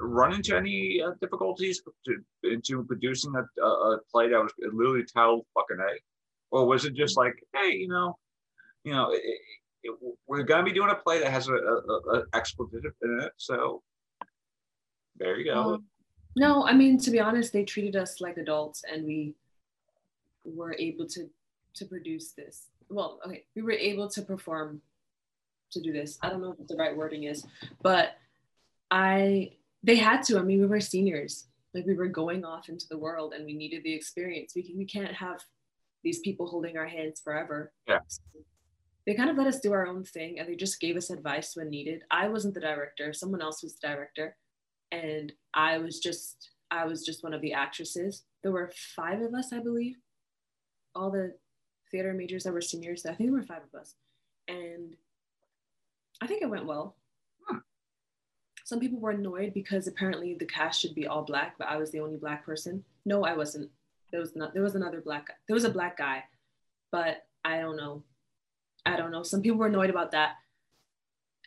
[0.00, 5.44] run into any uh, difficulties to, into producing a, a, play that was literally titled
[5.54, 5.98] "fucking A"?
[6.50, 8.18] or was it just like, hey, you know,
[8.84, 9.22] you know, it,
[9.82, 9.94] it,
[10.26, 13.82] we're gonna be doing a play that has a expletive in it, so
[15.16, 15.74] there you go.
[15.74, 15.84] Um,
[16.36, 19.34] no, I mean to be honest, they treated us like adults, and we
[20.44, 21.28] were able to
[21.74, 22.69] to produce this.
[22.90, 24.82] Well, okay, we were able to perform
[25.72, 26.18] to do this.
[26.22, 27.46] I don't know what the right wording is,
[27.82, 28.16] but
[28.90, 30.38] I they had to.
[30.38, 31.46] I mean, we were seniors.
[31.72, 34.52] Like we were going off into the world and we needed the experience.
[34.54, 35.40] We, we can't have
[36.02, 37.72] these people holding our hands forever.
[37.86, 38.00] Yeah.
[38.08, 38.22] So
[39.06, 41.54] they kind of let us do our own thing and they just gave us advice
[41.54, 42.02] when needed.
[42.10, 44.36] I wasn't the director, someone else was the director.
[44.90, 48.24] And I was just I was just one of the actresses.
[48.42, 49.96] There were five of us, I believe.
[50.94, 51.34] All the
[51.90, 53.04] theater majors that were seniors.
[53.06, 53.94] I think there were five of us.
[54.48, 54.96] And
[56.20, 56.96] I think it went well.
[58.64, 61.90] Some people were annoyed because apparently the cast should be all black, but I was
[61.90, 62.84] the only black person.
[63.04, 63.68] No, I wasn't.
[64.12, 65.34] There was not there was another black guy.
[65.48, 66.22] There was a black guy,
[66.92, 68.04] but I don't know.
[68.86, 69.24] I don't know.
[69.24, 70.34] Some people were annoyed about that.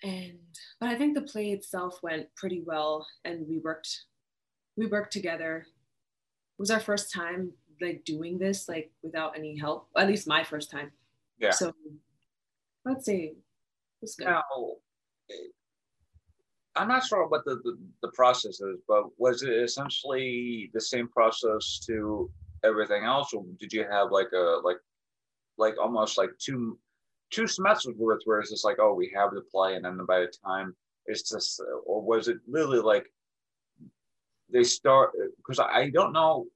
[0.03, 0.37] And
[0.81, 4.03] but I think the play itself went pretty well and we worked
[4.75, 5.65] we worked together.
[5.65, 7.53] It was our first time
[7.83, 9.87] like doing this like without any help.
[9.97, 10.91] At least my first time.
[11.39, 11.51] Yeah.
[11.51, 11.73] So
[12.85, 13.35] let's it
[14.01, 14.25] was good.
[14.25, 14.43] Now,
[16.75, 21.07] I'm not sure what the, the, the process is, but was it essentially the same
[21.07, 22.31] process to
[22.63, 24.77] everything else, or did you have like a like
[25.57, 26.79] like almost like two
[27.29, 30.19] two semesters worth where it's just like, oh, we have the play, and then by
[30.19, 30.75] the time
[31.05, 33.05] it's just, or was it really like
[34.51, 35.11] they start?
[35.37, 36.47] Because I don't know.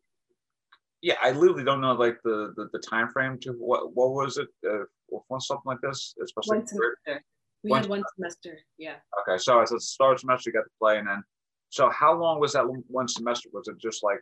[1.08, 4.38] Yeah, I literally don't know like the the, the time frame to what what was
[4.38, 4.84] it uh,
[5.30, 6.58] for something like this, especially.
[6.58, 7.24] One semester.
[7.64, 8.60] We One had one semester.
[8.78, 8.95] Yeah.
[9.22, 11.24] Okay, so it's a start semester, you got to play, and then
[11.70, 13.47] so how long was that one semester?
[13.53, 14.20] Was it just like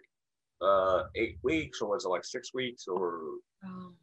[0.61, 3.19] uh eight weeks, or was it like six weeks, or
[3.65, 3.95] Um,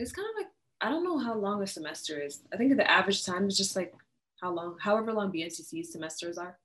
[0.00, 2.42] it's kind of like I don't know how long a semester is.
[2.52, 3.94] I think the average time is just like
[4.42, 6.58] how long, however long BMCC semesters are.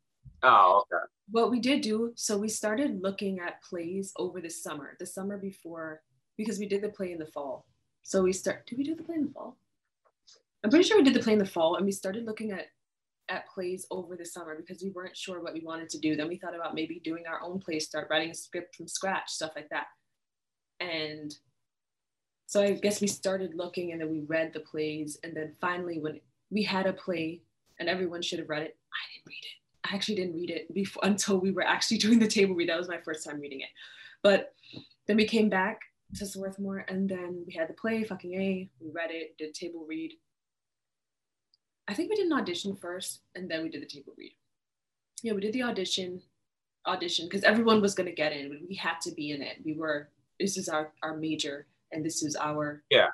[0.43, 4.95] Oh, okay, What we did do, so we started looking at plays over the summer,
[4.99, 6.01] the summer before,
[6.37, 7.65] because we did the play in the fall.
[8.03, 8.65] So we start.
[8.67, 9.57] Did we do the play in the fall?
[10.63, 12.67] I'm pretty sure we did the play in the fall, and we started looking at
[13.29, 16.15] at plays over the summer because we weren't sure what we wanted to do.
[16.15, 19.29] Then we thought about maybe doing our own play, start writing a script from scratch,
[19.29, 19.85] stuff like that.
[20.81, 21.33] And
[22.47, 25.99] so I guess we started looking, and then we read the plays, and then finally,
[25.99, 26.19] when
[26.49, 27.41] we had a play,
[27.79, 29.60] and everyone should have read it, I didn't read it.
[29.83, 32.69] I actually didn't read it before until we were actually doing the table read.
[32.69, 33.69] That was my first time reading it.
[34.23, 34.53] But
[35.07, 35.79] then we came back
[36.15, 38.69] to Swarthmore and then we had the play, fucking A.
[38.79, 40.13] We read it, did table read.
[41.87, 44.33] I think we did an audition first and then we did the table read.
[45.23, 46.21] Yeah, we did the audition,
[46.87, 48.65] audition because everyone was gonna get in.
[48.69, 49.57] We had to be in it.
[49.63, 50.09] We were,
[50.39, 53.07] this is our, our major and this is our Yeah.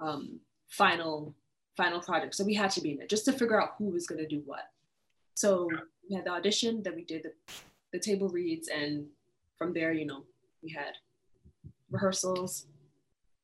[0.00, 1.34] um, final
[1.76, 2.34] final project.
[2.34, 4.42] So we had to be in it just to figure out who was gonna do
[4.44, 4.64] what.
[5.34, 5.68] So
[6.10, 7.32] we had the audition, then we did the,
[7.92, 9.06] the table reads, and
[9.56, 10.24] from there, you know,
[10.60, 10.94] we had
[11.90, 12.66] rehearsals.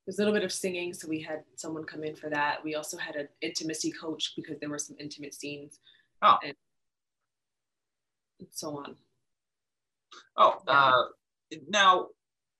[0.05, 2.63] There's a little bit of singing, so we had someone come in for that.
[2.63, 5.79] We also had an intimacy coach because there were some intimate scenes.
[6.21, 6.37] Oh.
[6.43, 6.53] And,
[8.39, 8.95] and so on.
[10.35, 10.61] oh.
[10.67, 11.03] Uh,
[11.69, 12.07] now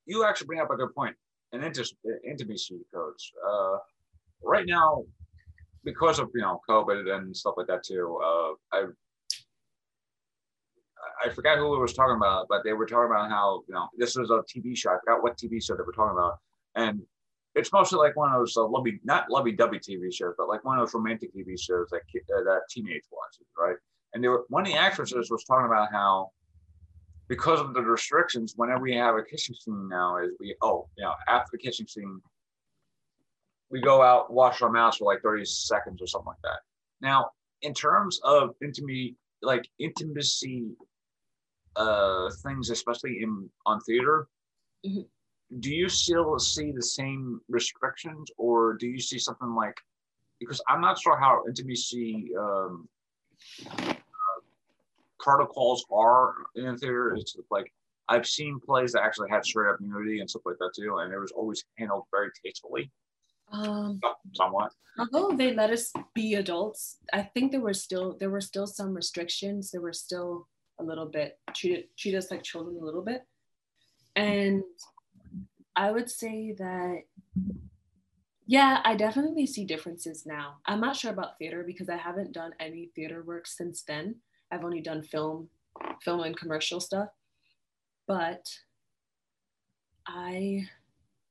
[0.06, 1.16] you actually bring up a good point.
[1.52, 1.84] An inter-
[2.26, 3.32] intimacy coach.
[3.46, 3.76] Uh,
[4.42, 5.04] right now,
[5.84, 8.18] because of you know COVID and stuff like that too.
[8.22, 8.84] Uh, I
[11.24, 14.16] I forgot who was talking about, but they were talking about how you know this
[14.16, 14.90] was a TV show.
[14.90, 16.38] I forgot what TV show they were talking about,
[16.74, 17.02] and
[17.54, 20.78] it's mostly like one of those uh, lovey not lovey-dovey TV shows, but like one
[20.78, 23.76] of those romantic TV shows that uh, that teenage watches, right?
[24.14, 26.30] And they were one of the actresses was talking about how
[27.28, 31.04] because of the restrictions, whenever we have a kissing scene now, is we oh you
[31.04, 32.20] know after the kissing scene,
[33.70, 36.60] we go out wash our mouths for like thirty seconds or something like that.
[37.00, 37.30] Now,
[37.62, 40.70] in terms of intimacy, like intimacy
[41.78, 44.28] uh things, especially in on theater,
[44.84, 45.06] Mhm.
[45.60, 49.76] do you still see the same restrictions, or do you see something like?
[50.40, 52.88] Because I'm not sure how intimacy um,
[53.70, 54.40] uh,
[55.18, 57.14] protocols are in theater.
[57.14, 57.72] It's like
[58.08, 61.12] I've seen plays that actually had straight up nudity and stuff like that too, and
[61.12, 62.90] it was always handled very tastefully,
[63.52, 64.00] Um,
[64.34, 64.72] somewhat.
[64.98, 68.94] although they let us be adults, I think there were still there were still some
[68.94, 69.70] restrictions.
[69.70, 70.48] There were still
[70.80, 73.22] a little bit treat treat us like children a little bit,
[74.16, 74.62] and
[75.76, 77.02] I would say that
[78.46, 80.56] yeah, I definitely see differences now.
[80.64, 84.16] I'm not sure about theater because I haven't done any theater work since then.
[84.50, 85.50] I've only done film,
[86.02, 87.10] film and commercial stuff,
[88.06, 88.48] but
[90.06, 90.66] I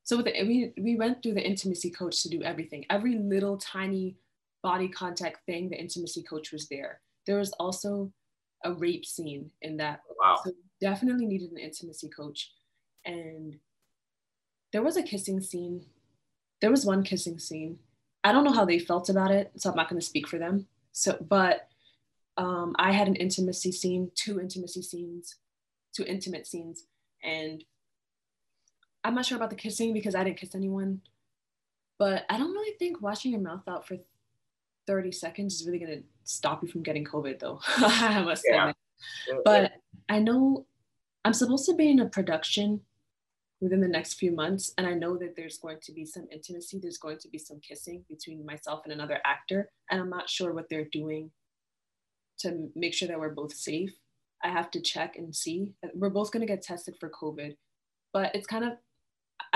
[0.03, 2.85] so with the, we we went through the intimacy coach to do everything.
[2.89, 4.15] Every little tiny
[4.61, 7.01] body contact thing, the intimacy coach was there.
[7.25, 8.13] There was also
[8.63, 10.01] a rape scene in that.
[10.19, 10.37] Wow.
[10.43, 10.51] So
[10.81, 12.51] definitely needed an intimacy coach.
[13.05, 13.57] And
[14.73, 15.85] there was a kissing scene.
[16.61, 17.79] There was one kissing scene.
[18.23, 20.37] I don't know how they felt about it, so I'm not going to speak for
[20.37, 20.67] them.
[20.91, 21.69] So, but
[22.35, 25.35] um, I had an intimacy scene, two intimacy scenes,
[25.95, 26.83] two intimate scenes,
[27.23, 27.63] and
[29.03, 31.01] I'm not sure about the kissing because I didn't kiss anyone.
[31.99, 33.97] But I don't really think washing your mouth out for
[34.85, 37.59] 30 seconds is really gonna stop you from getting COVID, though.
[37.77, 38.71] I must yeah.
[38.71, 39.37] say.
[39.43, 39.73] But
[40.09, 40.65] I know
[41.25, 42.81] I'm supposed to be in a production
[43.59, 46.79] within the next few months, and I know that there's going to be some intimacy.
[46.79, 50.53] There's going to be some kissing between myself and another actor, and I'm not sure
[50.53, 51.31] what they're doing
[52.39, 53.93] to make sure that we're both safe.
[54.43, 55.69] I have to check and see.
[55.95, 57.55] We're both going to get tested for COVID,
[58.13, 58.73] but it's kind of,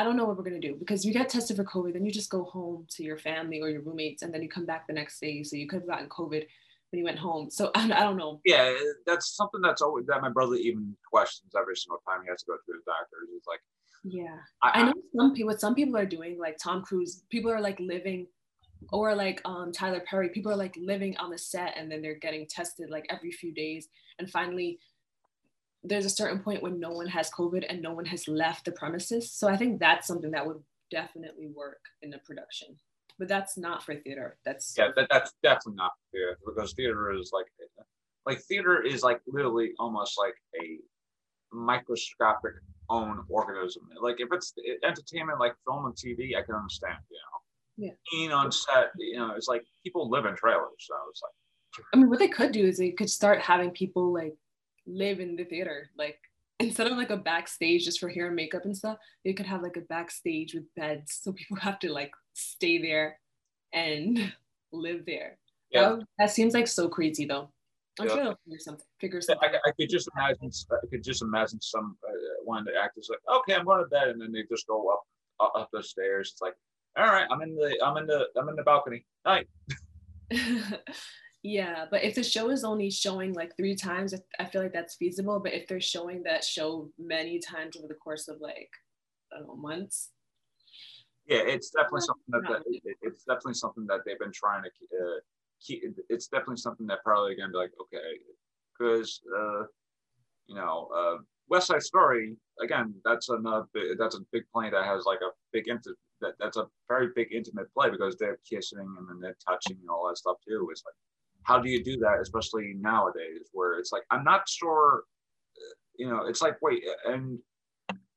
[0.01, 2.03] I don't know what we're going to do because you get tested for COVID, then
[2.03, 4.87] you just go home to your family or your roommates, and then you come back
[4.87, 5.43] the next day.
[5.43, 6.43] So you could have gotten COVID
[6.89, 7.51] when you went home.
[7.51, 8.41] So I, I don't know.
[8.43, 8.73] Yeah,
[9.05, 12.47] that's something that's always that my brother even questions every single time he has to
[12.47, 13.17] go to his doctor.
[13.31, 13.59] He's like,
[14.03, 15.51] yeah, I, I know some people.
[15.51, 18.25] What some people are doing, like Tom Cruise, people are like living
[18.91, 22.17] or like um, Tyler Perry, people are like living on the set and then they're
[22.17, 23.87] getting tested like every few days.
[24.17, 24.79] And finally,
[25.83, 28.71] there's a certain point when no one has COVID and no one has left the
[28.71, 29.31] premises.
[29.31, 30.61] So I think that's something that would
[30.91, 32.75] definitely work in the production.
[33.17, 34.37] But that's not for theater.
[34.45, 37.45] That's yeah, that, that's definitely not for theater because theater is like
[38.25, 40.77] like theater is like literally almost like a
[41.51, 42.53] microscopic
[42.89, 43.83] own organism.
[44.01, 44.53] Like if it's
[44.83, 47.41] entertainment like film and TV, I can understand, you know
[47.81, 47.91] yeah.
[48.11, 50.69] being on set, you know, it's like people live in trailers.
[50.79, 54.13] So it's like, I mean, what they could do is they could start having people
[54.13, 54.33] like
[54.87, 56.17] live in the theater, like
[56.59, 59.61] instead of like a backstage just for hair and makeup and stuff, they could have
[59.61, 63.19] like a backstage with beds, so people have to like stay there
[63.73, 64.33] and
[64.71, 65.37] live there.
[65.71, 65.89] Yeah.
[65.89, 67.49] That, that seems like so crazy though.
[67.99, 68.13] I'm yeah.
[68.13, 68.85] sure they'll figure something.
[68.99, 69.49] Figure something.
[69.49, 70.49] I, I, could just imagine.
[70.71, 72.13] I could just imagine some uh,
[72.45, 74.87] one of the actors like, okay, I'm going to bed, and then they just go
[74.89, 75.03] up
[75.39, 76.29] up the stairs.
[76.31, 76.55] It's like,
[76.97, 79.05] all right, I'm in the I'm in the I'm in the balcony.
[79.25, 79.47] Night.
[81.43, 84.95] yeah, but if the show is only showing like three times, I feel like that's
[84.95, 85.39] feasible.
[85.39, 88.69] But if they're showing that show many times over the course of like
[89.33, 90.11] I don't know months.
[91.27, 95.19] Yeah, it's definitely something that, that it's definitely something that they've been trying to uh,
[95.65, 95.83] keep.
[96.09, 98.19] It's definitely something that probably gonna be like okay,
[98.77, 99.63] because uh,
[100.47, 101.17] you know uh,
[101.49, 102.93] West Side Story again.
[103.03, 103.65] That's another
[103.97, 107.33] that's a big play that has like a big inter- that that's a very big
[107.33, 110.67] intimate play because they're kissing and then they're touching and all that stuff too.
[110.71, 110.95] It's like,
[111.43, 115.03] how do you do that, especially nowadays where it's like, I'm not sure,
[115.97, 117.39] you know, it's like, wait, and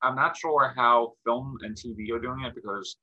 [0.03, 2.97] I'm not sure how film and TV are doing it because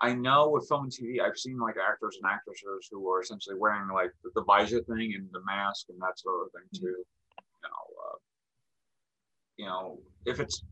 [0.00, 3.56] I know with film and TV, I've seen like actors and actresses who are essentially
[3.58, 6.86] wearing like the, the visor thing and the mask and that sort of thing too.
[6.86, 8.16] You know, uh,
[9.58, 10.62] you know, if it's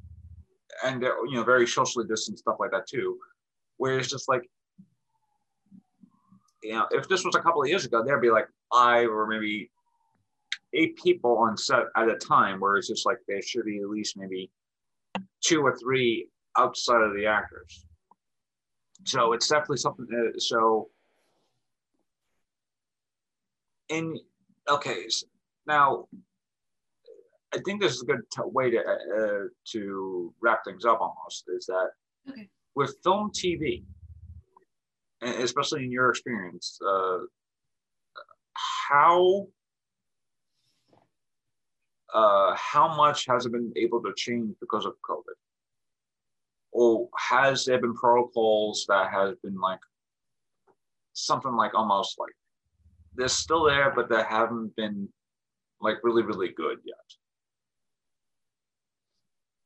[0.84, 3.18] and you know very socially distant stuff like that too
[3.78, 4.42] where it's just like,
[6.62, 9.26] you know, if this was a couple of years ago, there'd be like five or
[9.26, 9.70] maybe
[10.74, 13.88] eight people on set at a time, whereas it's just like there should be at
[13.88, 14.50] least maybe
[15.40, 17.86] two or three outside of the actors.
[19.04, 20.06] So it's definitely something.
[20.08, 20.88] That, so,
[23.88, 24.18] in
[24.68, 25.06] okay,
[25.66, 26.08] now
[27.54, 31.00] I think this is a good t- way to uh, to wrap things up.
[31.00, 31.90] Almost is that
[32.28, 32.48] okay
[32.78, 33.82] with film TV,
[35.22, 37.18] especially in your experience, uh,
[38.88, 39.46] how
[42.14, 45.36] uh, how much has it been able to change because of COVID?
[46.72, 49.80] Or has there been protocols that has been like
[51.12, 52.32] something like almost like
[53.14, 55.08] they're still there, but they haven't been
[55.80, 56.96] like really, really good yet?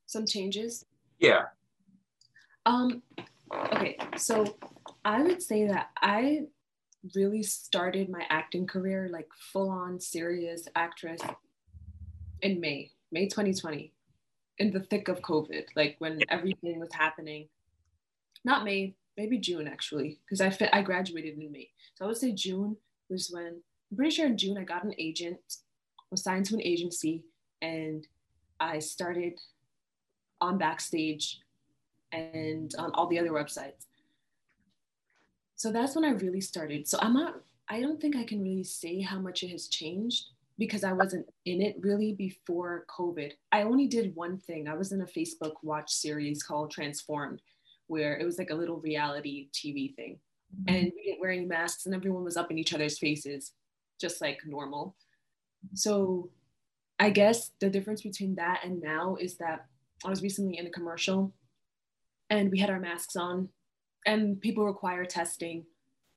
[0.06, 0.84] Some changes?
[1.18, 1.44] Yeah.
[2.66, 3.02] Um,
[3.52, 4.56] okay, so
[5.04, 6.42] I would say that I
[7.14, 11.20] really started my acting career like full on serious actress
[12.42, 13.92] in May, May 2020,
[14.58, 17.48] in the thick of COVID, like when everything was happening.
[18.44, 21.70] Not May, maybe June actually, because I fit, I graduated in May.
[21.94, 22.76] So I would say June
[23.10, 25.40] was when I'm pretty sure in June I got an agent,
[26.10, 27.24] was signed to an agency,
[27.60, 28.06] and
[28.60, 29.40] I started
[30.40, 31.40] on backstage
[32.12, 33.86] and on all the other websites.
[35.62, 36.88] So that's when I really started.
[36.88, 37.36] So I'm not,
[37.68, 40.24] I don't think I can really say how much it has changed
[40.58, 43.30] because I wasn't in it really before COVID.
[43.52, 44.66] I only did one thing.
[44.66, 47.42] I was in a Facebook watch series called Transformed,
[47.86, 50.18] where it was like a little reality TV thing.
[50.52, 50.74] Mm-hmm.
[50.74, 53.52] And we didn't wear any masks and everyone was up in each other's faces,
[54.00, 54.96] just like normal.
[55.74, 56.30] So
[56.98, 59.66] I guess the difference between that and now is that
[60.04, 61.32] I was recently in a commercial
[62.30, 63.48] and we had our masks on
[64.06, 65.64] and people require testing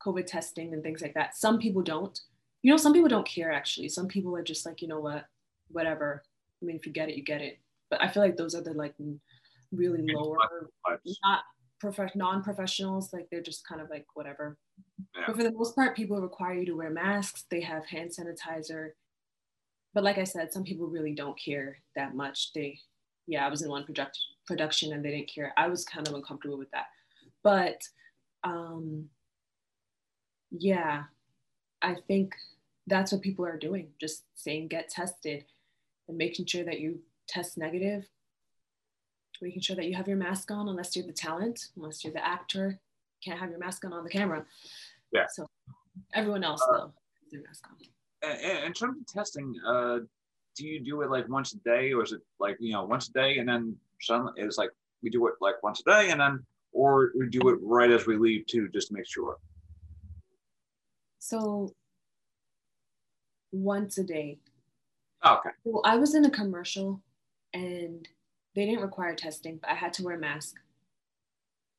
[0.06, 2.20] covid testing and things like that some people don't
[2.66, 3.90] you know, some people don't care actually.
[3.90, 5.26] Some people are just like, you know what,
[5.68, 6.24] whatever.
[6.60, 7.60] I mean, if you get it, you get it.
[7.92, 8.96] But I feel like those are the like
[9.72, 10.38] really lower,
[11.24, 11.44] not
[11.80, 13.14] prof- non-professionals.
[13.14, 14.58] Like they're just kind of like whatever.
[15.16, 15.26] Yeah.
[15.28, 17.46] But for the most part, people require you to wear masks.
[17.52, 18.94] They have hand sanitizer.
[19.94, 22.52] But like I said, some people really don't care that much.
[22.54, 22.80] They,
[23.28, 24.18] yeah, I was in one product
[24.48, 25.54] production and they didn't care.
[25.56, 26.86] I was kind of uncomfortable with that.
[27.46, 27.82] But
[28.44, 29.06] um,
[30.52, 31.04] yeah,
[31.82, 32.34] I think
[32.88, 35.46] that's what people are doing just saying get tested
[36.08, 38.06] and making sure that you test negative
[39.42, 42.26] making sure that you have your mask on unless you're the talent unless you're the
[42.26, 42.80] actor
[43.24, 44.46] can't have your mask on on the camera.
[45.12, 45.26] Yeah.
[45.30, 45.48] So
[46.14, 46.94] everyone else uh, though
[47.32, 48.66] their mask on.
[48.66, 50.00] in terms of testing uh
[50.56, 53.10] do you do it like once a day or is it like you know once
[53.10, 54.70] a day and then suddenly it's like
[55.02, 56.46] we do it like once a day and then
[56.76, 59.38] or we do it right as we leave too just to make sure
[61.26, 61.74] so
[63.52, 64.38] once a day.
[65.26, 65.50] Okay.
[65.64, 67.02] Well, I was in a commercial
[67.54, 68.08] and
[68.54, 70.56] they didn't require testing, but I had to wear a mask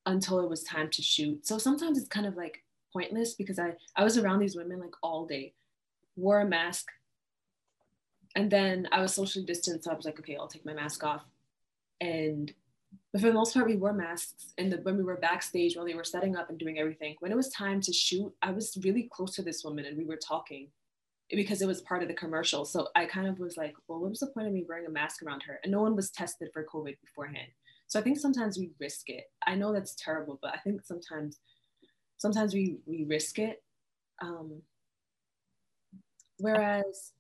[0.05, 1.47] until it was time to shoot.
[1.47, 4.95] So sometimes it's kind of like pointless because I, I was around these women like
[5.03, 5.53] all day,
[6.17, 6.89] wore a mask,
[8.35, 9.85] and then I was socially distanced.
[9.85, 11.25] So I was like, okay, I'll take my mask off.
[12.01, 12.53] And
[13.13, 14.53] but for the most part, we wore masks.
[14.59, 17.33] And the, when we were backstage, while they were setting up and doing everything, when
[17.33, 20.17] it was time to shoot, I was really close to this woman and we were
[20.17, 20.69] talking
[21.31, 22.65] because it was part of the commercial.
[22.65, 24.91] So I kind of was like, well, what was the point of me wearing a
[24.91, 25.59] mask around her?
[25.63, 27.49] And no one was tested for COVID beforehand.
[27.89, 29.25] So I think sometimes we risk it.
[29.47, 31.39] I know that's terrible, but I think sometimes
[32.19, 33.63] sometimes we we risk it.
[34.23, 34.63] Um,
[36.39, 37.13] whereas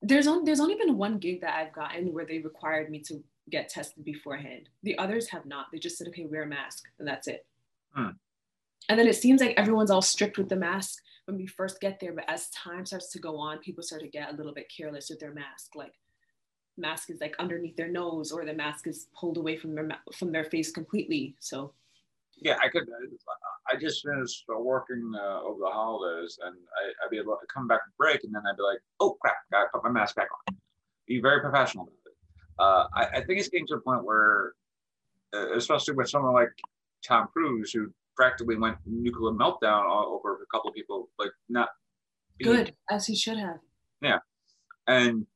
[0.00, 3.22] there's only there's only been one gig that I've gotten where they required me to
[3.50, 4.68] get tested beforehand.
[4.82, 5.66] The others have not.
[5.72, 7.46] They just said, okay, wear a mask, and that's it.
[7.94, 8.10] Hmm.
[8.88, 12.00] And then it seems like everyone's all strict with the mask when we first get
[12.00, 14.72] there, but as time starts to go on, people start to get a little bit
[14.74, 15.74] careless with their mask.
[15.74, 15.94] Like
[16.76, 20.32] mask is like underneath their nose, or the mask is pulled away from their from
[20.32, 21.36] their face completely.
[21.38, 21.72] So
[22.40, 22.88] yeah, I could.
[23.70, 27.68] I just finished working uh, over the holidays, and I, would be able to come
[27.68, 30.28] back from break, and then I'd be like, "Oh crap, gotta put my mask back
[30.48, 30.56] on."
[31.06, 31.88] Be very professional.
[32.58, 34.52] Uh, I, I, think it's getting to a point where,
[35.34, 36.50] uh, especially with someone like
[37.06, 41.70] Tom Cruise, who practically went nuclear meltdown over a couple of people, like not
[42.38, 43.58] being, good as he should have.
[44.00, 44.18] Yeah,
[44.86, 45.26] and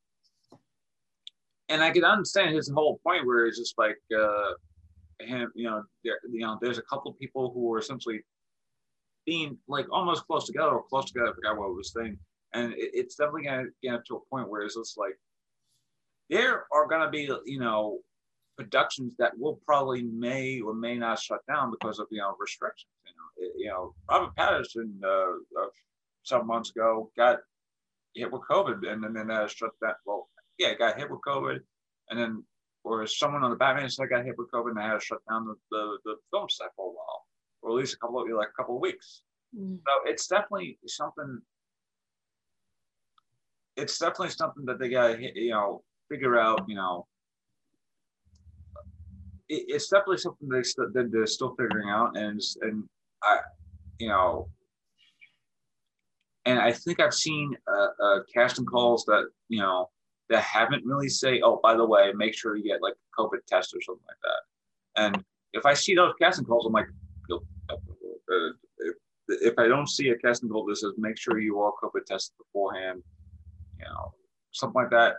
[1.68, 4.52] and I can understand his whole point where it's just like uh,
[5.20, 8.20] him, you know, there, you know, there's a couple of people who are essentially
[9.24, 11.30] being like almost close together or close together.
[11.30, 12.18] I forgot what it was saying,
[12.54, 15.18] and it, it's definitely gonna get to a point where it's just like
[16.30, 17.98] there are gonna be, you know,
[18.56, 22.90] productions that will probably may or may not shut down because of you know restrictions.
[23.06, 25.68] You know, you know Robert Pattinson uh, uh,
[26.22, 27.38] some months ago got
[28.14, 29.94] hit with COVID and, then uh, shut down.
[30.04, 31.60] Well, yeah, got hit with COVID,
[32.10, 32.44] and then
[32.84, 35.18] or someone on the Batman side got hit with COVID and they had to shut
[35.28, 37.24] down the, the, the film set for a while,
[37.62, 39.22] or at least a couple of like a couple of weeks.
[39.58, 39.78] Mm.
[39.78, 41.40] So it's definitely something.
[43.76, 47.06] It's definitely something that they got to you know figure out you know
[49.48, 52.84] it, it's definitely something they st- they're still figuring out, and and
[53.22, 53.38] I,
[53.98, 54.48] you know,
[56.44, 59.90] and I think I've seen uh, uh, casting calls that you know
[60.28, 63.46] that haven't really say, oh, by the way, make sure you get like a COVID
[63.46, 65.04] test or something like that.
[65.04, 66.88] And if I see those casting calls, I'm like,
[69.28, 72.36] if, I don't see a casting call that says make sure you are COVID tested
[72.38, 73.02] beforehand,
[73.78, 74.12] you know,
[74.52, 75.16] something like that,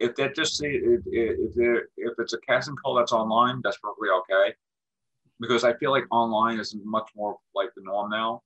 [0.00, 4.54] if that just if if, if it's a casting call that's online, that's probably okay,
[5.40, 8.42] because I feel like online is much more like the norm now.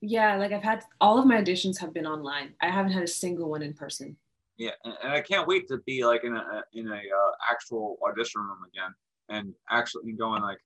[0.00, 2.54] Yeah, like I've had all of my auditions have been online.
[2.60, 4.16] I haven't had a single one in person.
[4.56, 7.98] Yeah, and, and I can't wait to be like in a in a uh, actual
[8.08, 8.92] audition room again
[9.28, 10.58] and actually going like,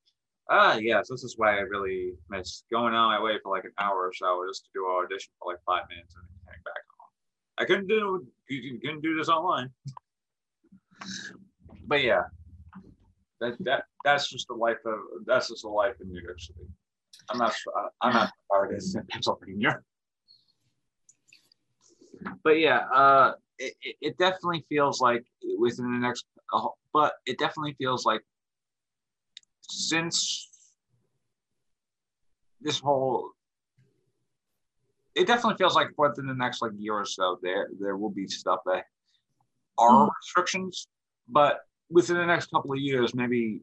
[0.50, 3.72] ah, yes, this is why I really miss going out my way for like an
[3.78, 6.82] hour or so just to do an audition for like five minutes and then back
[6.98, 7.10] home.
[7.58, 9.70] I couldn't do you couldn't do this online
[11.86, 12.22] but yeah,
[13.40, 16.66] that that that's just the life of that's just the life in New York City.
[17.30, 17.54] I'm not
[18.02, 19.80] I'm not an artist in Pennsylvania.
[22.42, 25.24] But yeah, uh, it, it definitely feels like
[25.58, 26.24] within the next,
[26.92, 28.22] but it definitely feels like
[29.60, 30.48] since
[32.60, 33.30] this whole
[35.14, 38.26] it definitely feels like within the next like year or so there there will be
[38.28, 38.84] stuff that
[39.78, 40.10] are mm.
[40.20, 40.88] restrictions,
[41.28, 41.60] but
[41.90, 43.60] within the next couple of years, maybe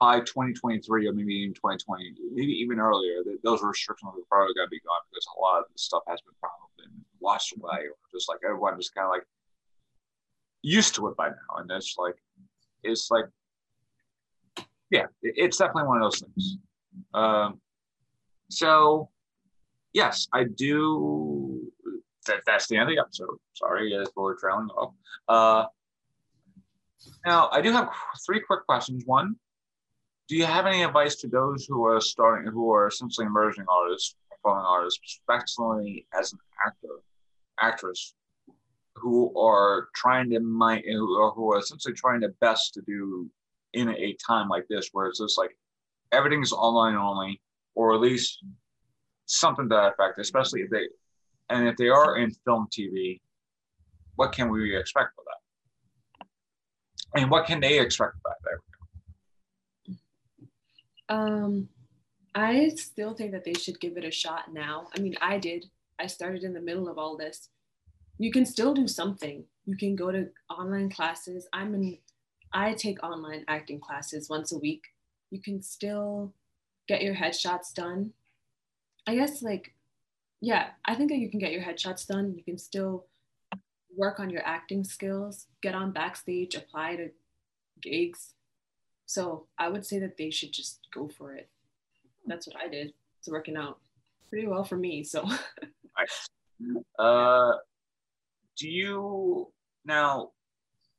[0.00, 4.66] by 2023 or maybe even 2020, maybe even earlier, that those restrictions are probably going
[4.66, 6.64] to be gone because a lot of the stuff has been probably
[7.20, 9.24] washed away or just like everyone just kind of like
[10.62, 11.56] used to it by now.
[11.58, 12.16] And it's like,
[12.82, 13.26] it's like,
[14.90, 16.58] yeah, it's definitely one of those things.
[17.12, 17.60] Um,
[18.50, 19.08] so,
[19.92, 21.53] yes, I do.
[22.26, 23.36] That, that's the end of the episode.
[23.54, 24.94] Sorry for trailing off.
[25.28, 25.66] Uh,
[27.26, 27.90] now, I do have
[28.24, 29.04] three quick questions.
[29.06, 29.36] One,
[30.28, 34.16] do you have any advice to those who are starting, who are essentially emerging artists,
[34.30, 37.00] performing artists, especially as an actor,
[37.60, 38.14] actress,
[38.94, 43.28] who are trying to might, who are, who are essentially trying their best to do
[43.74, 45.56] in a time like this, where it's just like
[46.12, 47.40] everything's online only,
[47.74, 48.42] or at least
[49.26, 50.88] something to that effect, especially if they,
[51.50, 53.20] and if they are in film, TV,
[54.16, 56.30] what can we expect for that?
[57.20, 58.58] And what can they expect about that?
[61.16, 61.68] Um,
[62.34, 64.88] I still think that they should give it a shot now.
[64.96, 65.66] I mean, I did.
[65.98, 67.50] I started in the middle of all this.
[68.18, 69.44] You can still do something.
[69.66, 71.46] You can go to online classes.
[71.52, 71.98] I'm in
[72.52, 74.84] I take online acting classes once a week.
[75.30, 76.32] You can still
[76.86, 78.12] get your headshots done.
[79.08, 79.74] I guess like
[80.44, 82.34] yeah, I think that you can get your headshots done.
[82.36, 83.06] You can still
[83.96, 87.10] work on your acting skills, get on backstage, apply to
[87.80, 88.34] gigs,
[89.06, 91.48] so I would say that they should just go for it.
[92.26, 92.92] That's what I did.
[93.18, 93.78] It's working out
[94.28, 95.04] pretty well for me.
[95.04, 95.26] So.
[96.98, 97.52] Uh,
[98.56, 99.52] do you
[99.84, 100.30] now?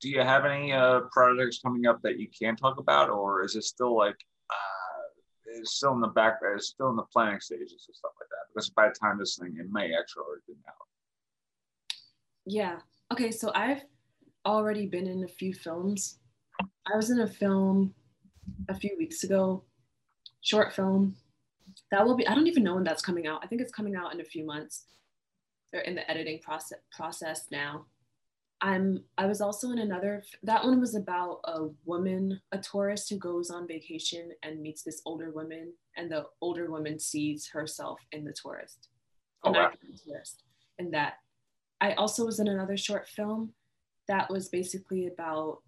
[0.01, 3.55] Do you have any uh, projects coming up that you can talk about, or is
[3.55, 4.17] it still like
[5.59, 6.39] it's still in the back?
[6.43, 8.53] Uh, it's still in the planning stages and stuff like that.
[8.53, 10.87] Because by the time this thing it may actually already been out.
[12.45, 12.77] Yeah.
[13.11, 13.31] Okay.
[13.31, 13.83] So I've
[14.45, 16.19] already been in a few films
[16.91, 17.93] I was in a film
[18.69, 19.63] a few weeks ago,
[20.41, 21.15] short film.
[21.91, 23.41] That will be, I don't even know when that's coming out.
[23.43, 24.85] I think it's coming out in a few months.
[25.71, 27.85] They're in the editing process process now.
[28.65, 33.17] I'm I was also in another that one was about a woman, a tourist who
[33.17, 38.25] goes on vacation and meets this older woman, and the older woman sees herself in
[38.25, 38.89] the tourist.
[39.43, 39.71] Oh, wow.
[40.07, 40.41] tourist.
[40.79, 41.13] And that
[41.79, 43.53] I also was in another short film
[44.07, 45.59] that was basically about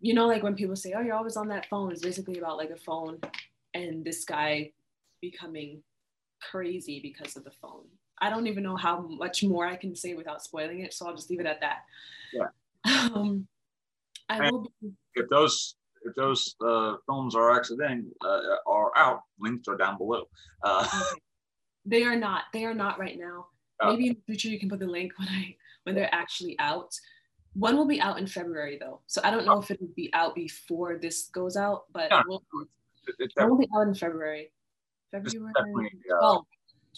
[0.00, 2.56] you know, like when people say, "Oh, you're always on that phone," it's basically about
[2.56, 3.20] like a phone
[3.72, 4.72] and this guy
[5.22, 5.84] becoming
[6.42, 7.86] crazy because of the phone.
[8.18, 11.14] I don't even know how much more I can say without spoiling it, so I'll
[11.14, 11.80] just leave it at that.
[12.32, 12.48] Yeah.
[13.14, 13.46] Um,
[14.28, 14.92] I will be.
[15.14, 17.84] If those if those uh, films are actually
[18.24, 20.24] uh, are out, links are down below.
[20.62, 21.20] Uh, okay.
[21.84, 22.44] They are not.
[22.52, 23.46] They are not right now.
[23.84, 26.94] Maybe in the future you can put the link when I when they're actually out.
[27.52, 30.10] One will be out in February though, so I don't know if it will be
[30.12, 32.42] out before this goes out, but we'll,
[33.18, 34.50] it, it will be out in February.
[35.10, 35.52] February
[36.10, 36.44] 12th,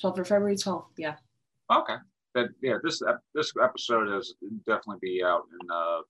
[0.03, 0.85] 12th or February 12th.
[0.97, 1.17] Yeah.
[1.73, 1.97] Okay.
[2.35, 3.03] But yeah, this
[3.35, 4.35] this episode is
[4.67, 6.01] definitely be out in uh,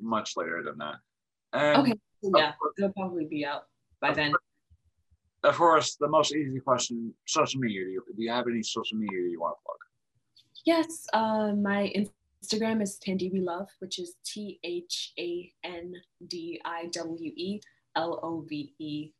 [0.00, 0.94] much later than that.
[1.52, 1.92] And okay.
[2.22, 3.64] Yeah, it'll probably be out
[4.00, 4.32] by then.
[5.42, 7.84] Of course, the most easy question: social media.
[7.84, 9.78] Do you, do you have any social media you want to plug?
[10.64, 11.92] Yes, uh, my
[12.44, 15.94] Instagram is Thandiwe Love, which is T H A N
[16.28, 17.60] D I W E
[17.96, 19.10] L O V E,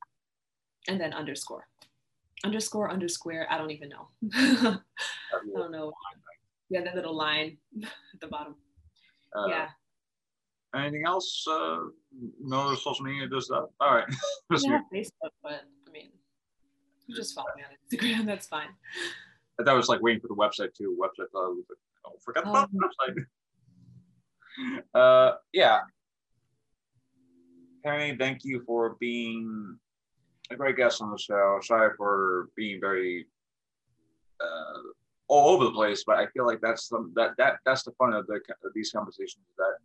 [0.86, 1.66] and then underscore.
[2.44, 4.08] Underscore, underscore, I don't even know.
[4.34, 4.78] I
[5.54, 5.92] don't know.
[6.70, 8.56] Yeah, that little line at the bottom.
[9.36, 9.68] Uh, yeah.
[10.74, 11.44] Anything else?
[11.48, 11.78] Uh,
[12.40, 13.68] no social media does that?
[13.80, 14.06] All right.
[14.58, 16.10] yeah, Facebook, but I mean,
[17.06, 18.68] you just follow me on Instagram, that's fine.
[19.60, 20.98] I thought I was like waiting for the website too.
[21.00, 21.54] Website, uh,
[22.04, 23.26] Oh, forgot about um,
[24.94, 25.80] uh, yeah.
[27.84, 29.78] Penny, thank you for being
[30.52, 31.58] a great guest on the show.
[31.62, 33.26] Sorry for being very
[34.40, 34.78] uh,
[35.28, 38.12] all over the place, but I feel like that's the, that that that's the fun
[38.12, 39.44] of, the, of these conversations.
[39.56, 39.76] That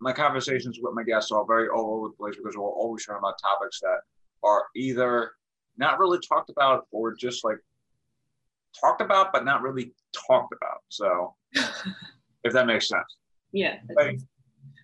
[0.00, 3.18] my conversations with my guests are very all over the place because we're always talking
[3.18, 4.00] about topics that
[4.42, 5.32] are either
[5.76, 7.58] not really talked about or just like
[8.78, 10.82] talked about but not really talked about.
[10.88, 11.34] So,
[12.44, 13.16] if that makes sense.
[13.52, 13.78] Yeah.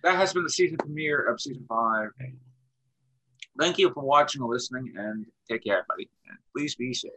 [0.03, 2.09] that has been the season premiere of season five.
[3.59, 6.09] Thank you for watching or listening, and take care, everybody.
[6.29, 7.11] And please be safe.